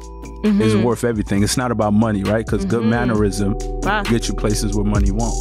[0.44, 0.60] Mm-hmm.
[0.62, 1.42] is worth everything.
[1.42, 2.44] It's not about money, right?
[2.44, 4.02] Because good mannerism Ah.
[4.04, 5.34] get you places where money won't.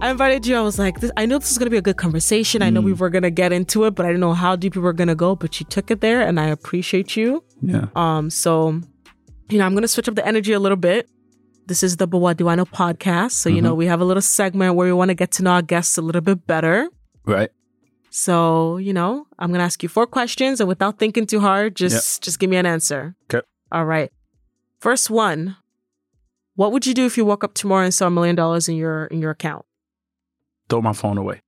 [0.00, 0.56] I invited you.
[0.56, 2.62] I was like, this, I know this is going to be a good conversation.
[2.62, 2.84] I know Mm.
[2.84, 4.94] we were going to get into it, but I didn't know how deep we were
[4.94, 5.36] going to go.
[5.36, 7.44] But you took it there, and I appreciate you.
[7.60, 7.86] Yeah.
[7.94, 8.80] Um, so
[9.50, 11.08] you know, I'm going to switch up the energy a little bit.
[11.66, 13.32] This is the But What Do I Know podcast.
[13.32, 15.50] So, you know, we have a little segment where we want to get to know
[15.52, 16.88] our guests a little bit better.
[17.26, 17.50] Right.
[18.10, 21.76] So, you know, I'm going to ask you four questions and without thinking too hard,
[21.76, 23.14] just just give me an answer.
[23.32, 23.44] Okay.
[23.70, 24.10] All right.
[24.80, 25.56] First one.
[26.56, 28.76] What would you do if you woke up tomorrow and saw a million dollars in
[28.76, 29.64] your in your account?
[30.70, 31.42] Throw my phone away.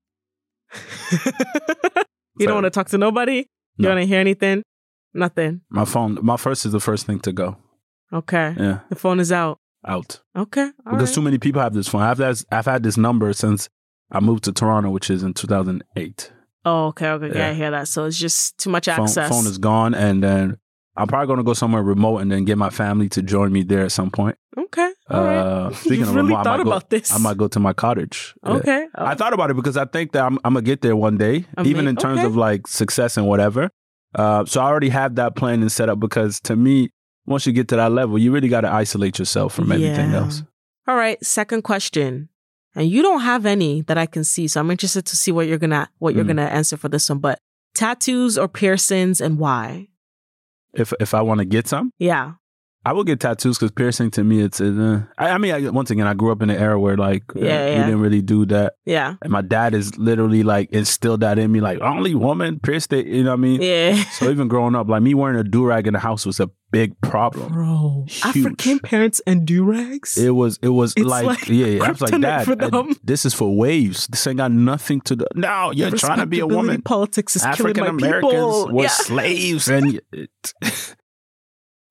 [2.38, 3.36] you don't want to talk to nobody?
[3.36, 3.44] You
[3.78, 3.88] No.
[3.88, 4.62] don't want to hear anything?
[5.14, 5.60] Nothing.
[5.70, 6.18] My phone.
[6.22, 7.56] My first is the first thing to go.
[8.12, 8.54] Okay.
[8.58, 8.80] Yeah.
[8.88, 9.58] The phone is out.
[9.86, 10.20] Out.
[10.36, 10.62] Okay.
[10.86, 11.14] all because right.
[11.14, 12.02] too many people have this phone.
[12.02, 13.68] I've had, I've had this number since
[14.10, 16.32] I moved to Toronto, which is in 2008.
[16.64, 17.34] Oh, okay, okay, yeah.
[17.36, 17.48] Yeah.
[17.48, 17.88] I hear that.
[17.88, 19.28] So it's just too much phone, access.
[19.28, 20.58] phone is gone, and then
[20.96, 23.84] I'm probably gonna go somewhere remote and then get my family to join me there
[23.84, 24.36] at some point.
[24.58, 25.18] okay, right.
[25.36, 27.12] Uh, speaking You've of really remote, I thought might go, about this.
[27.12, 28.34] I might go to my cottage.
[28.44, 28.52] Yeah.
[28.52, 31.16] Okay, I thought about it because I think that I'm, I'm gonna get there one
[31.16, 32.26] day, even in terms okay.
[32.26, 33.70] of like success and whatever.
[34.14, 36.90] Uh, so I already have that plan and set up because to me,
[37.24, 40.18] once you get to that level, you really got to isolate yourself from everything Yeah.
[40.18, 40.42] else.
[40.86, 42.28] All right, second question.
[42.74, 45.46] And you don't have any that I can see, so I'm interested to see what
[45.46, 46.28] you're gonna what you're Mm.
[46.28, 47.18] gonna answer for this one.
[47.20, 47.38] But
[47.74, 49.88] tattoos or piercings and why?
[50.74, 52.32] If if I want to get some, Yeah.
[52.84, 54.60] I will get tattoos because piercing to me, it's.
[54.60, 57.22] Uh, I, I mean, I, once again, I grew up in an era where like
[57.36, 59.14] uh, Yeah, we didn't really do that, Yeah.
[59.22, 63.06] and my dad is literally like instilled that in me, like only woman pierced it.
[63.06, 63.62] You know what I mean?
[63.62, 64.02] Yeah.
[64.12, 66.50] So even growing up, like me wearing a do rag in the house was a
[66.70, 67.52] big problem.
[67.52, 68.06] Bro.
[68.08, 68.24] Huge.
[68.24, 70.16] African parents and do rags?
[70.18, 71.84] It was it was It's like, like yeah, yeah.
[71.84, 74.06] I was like kryptonite dad, for uh, them." this is for waves.
[74.08, 75.24] This ain't got nothing to do.
[75.34, 76.82] No, you're trying to be a woman.
[76.82, 78.72] Politics is African killing my Americans people.
[78.72, 78.88] were yeah.
[78.88, 80.30] slaves, and it,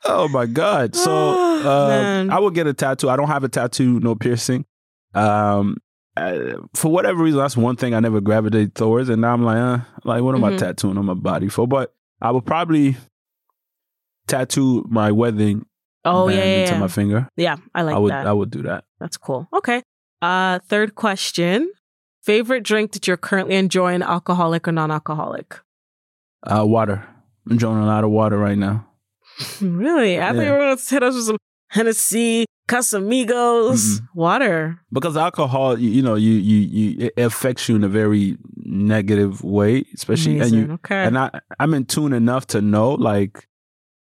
[0.06, 0.96] oh my god!
[0.96, 1.12] So
[1.66, 2.28] uh.
[2.30, 3.10] I would get a tattoo.
[3.10, 4.66] I don't have a tattoo, no piercing.
[5.14, 5.78] Um,
[6.18, 9.58] uh, for whatever reason, that's one thing I never gravitated towards, and now I'm like,
[9.58, 10.58] uh, like what am I Mhm.
[10.58, 11.68] tattooing on my body for?
[11.68, 12.98] But I would probably
[14.28, 15.66] tattoo my wedding
[16.04, 16.80] Oh yeah, yeah, into yeah.
[16.80, 17.28] my finger.
[17.38, 18.28] Yeah, I like I would that.
[18.28, 18.86] I would do that.
[19.00, 19.48] That's cool.
[19.54, 19.84] Okay.
[20.22, 21.72] Uh third question.
[22.24, 25.60] Favorite drink that you're currently enjoying, alcoholic or non-alcoholic?
[26.46, 27.04] Uh, water.
[27.46, 28.86] I'm enjoying a lot of water right now.
[29.62, 30.20] really?
[30.20, 30.52] I Yeah.
[30.52, 31.38] were gonna hit us with some
[31.70, 34.08] Hennessy, Casamigos, Mm-mm.
[34.14, 34.80] water.
[34.92, 39.44] Because alcohol, you, you know, you you you it affects you in a very negative
[39.44, 41.04] way, especially and you okay.
[41.04, 41.30] and I
[41.60, 43.48] I'm in tune enough to know like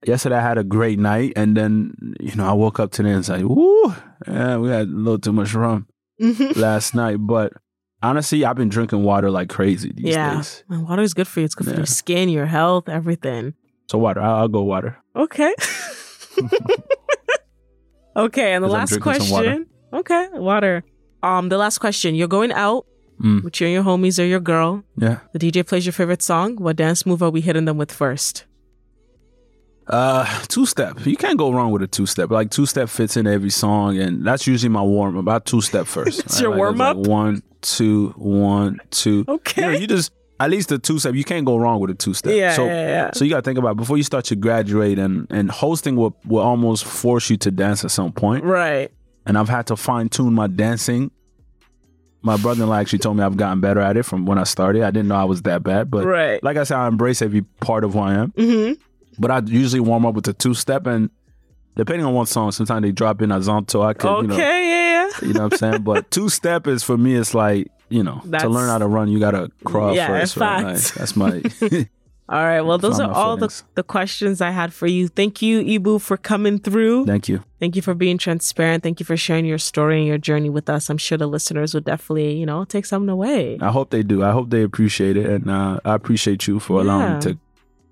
[0.06, 3.20] yesterday I had a great night and then you know I woke up today and
[3.20, 3.94] it's like, woo,
[4.28, 5.88] yeah, we had a little too much rum
[6.56, 7.18] last night.
[7.20, 7.54] But
[8.02, 10.36] honestly, I've been drinking water like crazy these yeah.
[10.36, 10.64] days.
[10.70, 11.46] Water is good for you.
[11.46, 13.54] It's good for your skin, your health, everything.
[13.88, 14.98] So water, I'll, I'll go water.
[15.16, 15.54] Okay.
[18.16, 19.68] okay, and the last question.
[19.94, 20.84] Okay, water.
[21.24, 22.16] Um, the last question.
[22.16, 22.86] You're going out
[23.22, 24.84] Mm, with you and your homies or your girl.
[24.98, 25.20] yeah.
[25.32, 26.58] The DJ plays your favorite song.
[26.58, 28.44] What dance move are we hitting them with first?
[29.88, 31.06] Uh, two step.
[31.06, 32.30] You can't go wrong with a two step.
[32.30, 35.22] Like two step fits in every song, and that's usually my warm up.
[35.22, 36.20] About two step first.
[36.26, 36.98] It's your Like, warm-up?
[36.98, 39.24] Like one, two, one, two.
[39.30, 39.62] Okay.
[39.62, 41.16] You, know, you just at least the two step.
[41.16, 42.34] You can't go wrong with a two step.
[42.34, 43.12] yeah, So yeah, yeah.
[43.14, 43.78] so you got to think about it.
[43.78, 47.84] before you start to graduate, and and hosting will will almost force you to dance
[47.86, 48.44] at some point.
[48.44, 48.92] Right.
[49.26, 51.10] And I've had to fine tune my dancing.
[52.22, 54.82] My brother-in-law actually told me I've gotten better at it from when I started.
[54.82, 56.44] I didn't know I was that bad, but right.
[56.44, 58.32] like I said, I embrace every part of who I am.
[58.32, 58.72] hmm
[59.20, 61.12] But I usually warm up with the two step, and
[61.76, 63.86] depending on what song, sometimes they drop in a zonto.
[63.86, 64.22] I could, Okay.
[64.24, 65.10] you know, yeah.
[65.22, 65.82] you know what I'm saying.
[65.84, 67.14] But two step is for me.
[67.16, 70.38] It's like you know, That's- to learn how to run, you gotta crawl Yeah, first.
[70.38, 70.64] Right?
[70.64, 71.42] Like, that's my.
[72.28, 72.62] All right.
[72.62, 75.08] Well, those are all the, the questions I had for you.
[75.10, 77.06] Thank you, Ibu, for coming through.
[77.06, 77.44] Thank you.
[77.60, 78.82] Thank you for being transparent.
[78.82, 80.90] Thank you for sharing your story and your journey with us.
[80.90, 83.60] I'm sure the listeners would definitely, you know, take something away.
[83.62, 84.24] I hope they do.
[84.24, 87.16] I hope they appreciate it, and uh, I appreciate you for allowing Yeah.
[87.16, 87.38] me to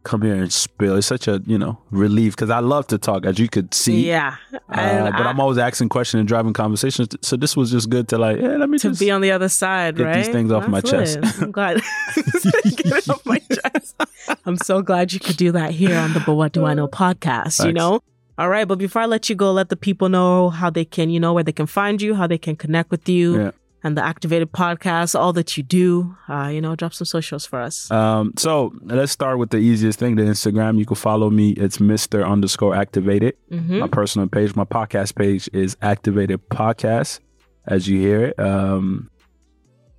[0.04, 0.96] come here and spill.
[0.98, 4.08] It's such a you know relief because I love to talk, as you could see.
[4.08, 4.36] Yeah.
[4.54, 4.60] Uh,
[5.12, 7.10] but I- I'm always asking questions and driving conversations.
[7.22, 9.50] So this was just good to like, yeah, let me to be on the other
[9.50, 10.16] side, get right?
[10.18, 11.18] these things off my chest.
[11.42, 11.78] I'm glad.
[12.16, 13.96] get it off my chest.
[14.46, 16.88] I'm so glad you could do that here on the But What Do I Know
[16.88, 18.02] podcast, you know?
[18.38, 21.10] All right, but before I let you go, let the people know how they can,
[21.12, 23.52] you know, where they can find you, how they can connect with you, Yeah.
[23.84, 26.16] And the Activated podcast, all that you do.
[26.30, 27.92] Uh, you know, drop some socials for us.
[27.92, 30.80] Um, so let's start with the easiest thing, the Instagram.
[30.80, 31.52] You can follow me.
[31.52, 32.26] It's Mr.
[32.28, 33.36] underscore activated.
[33.50, 34.56] hmm My personal page.
[34.56, 37.20] My podcast page is Activated Podcast,
[37.68, 38.40] as you hear it.
[38.40, 39.10] Um,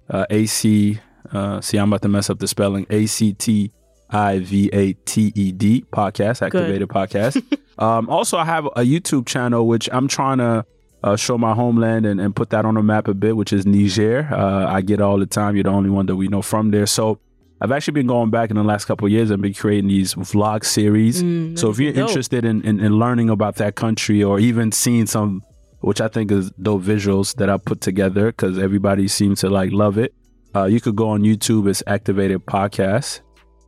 [0.09, 0.99] uh, AC,
[1.33, 2.87] uh, see, I'm about to mess up the spelling.
[2.91, 3.71] A C T
[4.11, 7.43] I V A T E D podcast, Activated Podcast.
[7.79, 10.65] um, also, I have a YouTube channel, which I'm trying to
[11.05, 13.65] uh, show my homeland and, and put that on the map a bit, which is
[13.67, 14.27] Niger.
[14.33, 15.55] Uh, I get all the time.
[15.55, 16.87] You're the only one that we know from there.
[16.87, 17.21] So
[17.61, 20.15] I've actually been going back in the last couple of years and been creating these
[20.15, 21.23] vlog series.
[21.23, 22.09] Mm, So if you're dope.
[22.09, 25.43] interested in, in, in learning about that country or even seeing some,
[25.81, 29.71] which I think is dope visuals that I put together because everybody seems to like
[29.73, 30.15] love it,
[30.57, 31.69] uh, you could go on YouTube.
[31.69, 33.21] It's Activated Podcast.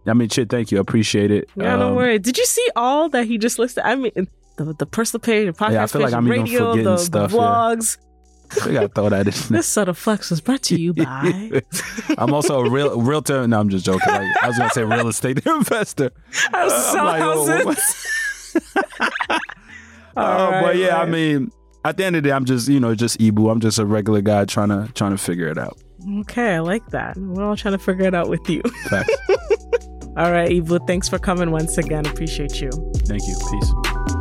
[0.06, 0.78] I mean, shit, thank you.
[0.78, 1.48] I appreciate it.
[1.56, 2.18] Yeah, don't Um, worry.
[2.18, 3.82] Did you see all that he just listed?
[3.84, 4.12] I mean,
[4.56, 6.84] the, the personal page, the podcast Yeah, I feel page, like I'm even radio, forgetting
[6.84, 7.42] the, stuff, the yeah.
[7.42, 7.98] vlogs.
[8.50, 9.54] I think I throw that in.
[9.54, 11.62] This sort of flex was brought to you by.
[12.16, 13.46] I'm also a real realtor.
[13.46, 14.12] No, I'm just joking.
[14.12, 16.10] Like, I was gonna say real estate investor.
[16.52, 18.06] I was I'm so like, oh, houses.
[20.16, 21.50] Uh, All but yeah, I mean,
[21.84, 23.52] at the end of the day, I'm just you know just Ibu.
[23.52, 25.76] I'm just a regular guy trying to trying to figure it out.
[26.20, 27.18] Okay, I like that.
[27.18, 28.62] We're all trying to figure it out with you.
[30.16, 32.06] All right, Ibu, thanks for coming once again.
[32.06, 32.70] Appreciate you.
[33.04, 33.36] Thank you.
[33.50, 34.15] Peace.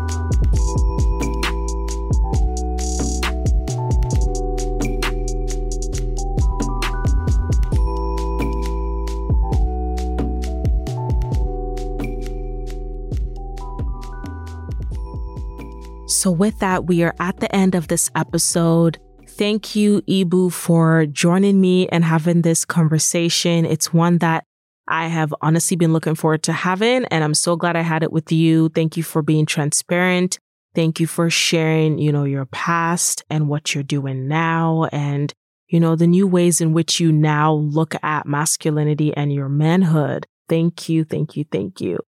[16.15, 18.99] So, with that, we are at the end of this episode.
[19.27, 23.65] Thank you, Ibu, for joining me and having this conversation.
[23.65, 24.45] It's one that
[24.87, 28.13] I have honestly been looking forward to having, and I'm so glad I had it
[28.13, 28.69] with you.
[28.69, 30.39] Thank you for being transparent.
[30.73, 35.33] Thank you for sharing, you know, your past and what you're doing now and,
[35.67, 40.25] you know, the new ways in which you now look at masculinity and your manhood.
[40.47, 41.03] Thank you.
[41.03, 41.43] Thank you.
[41.51, 41.99] Thank you.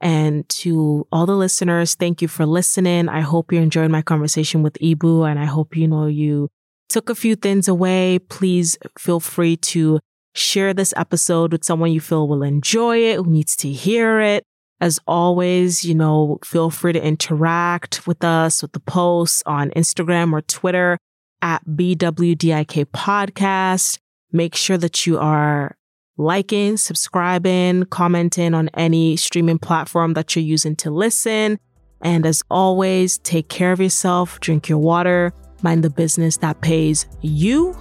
[0.00, 3.08] And to all the listeners, thank you for listening.
[3.08, 6.48] I hope you enjoyed my conversation with Ibu and I hope, you know, you
[6.88, 8.18] took a few things away.
[8.18, 9.98] Please feel free to
[10.34, 14.44] share this episode with someone you feel will enjoy it, who needs to hear it.
[14.80, 20.32] As always, you know, feel free to interact with us with the posts on Instagram
[20.32, 20.98] or Twitter
[21.42, 23.98] at BWDIK podcast.
[24.30, 25.74] Make sure that you are
[26.18, 31.58] liking, subscribing, commenting on any streaming platform that you're using to listen.
[32.02, 37.06] And as always, take care of yourself, drink your water, mind the business that pays
[37.22, 37.76] you.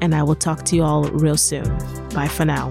[0.00, 1.64] And I will talk to you all real soon.
[2.14, 2.70] Bye for now.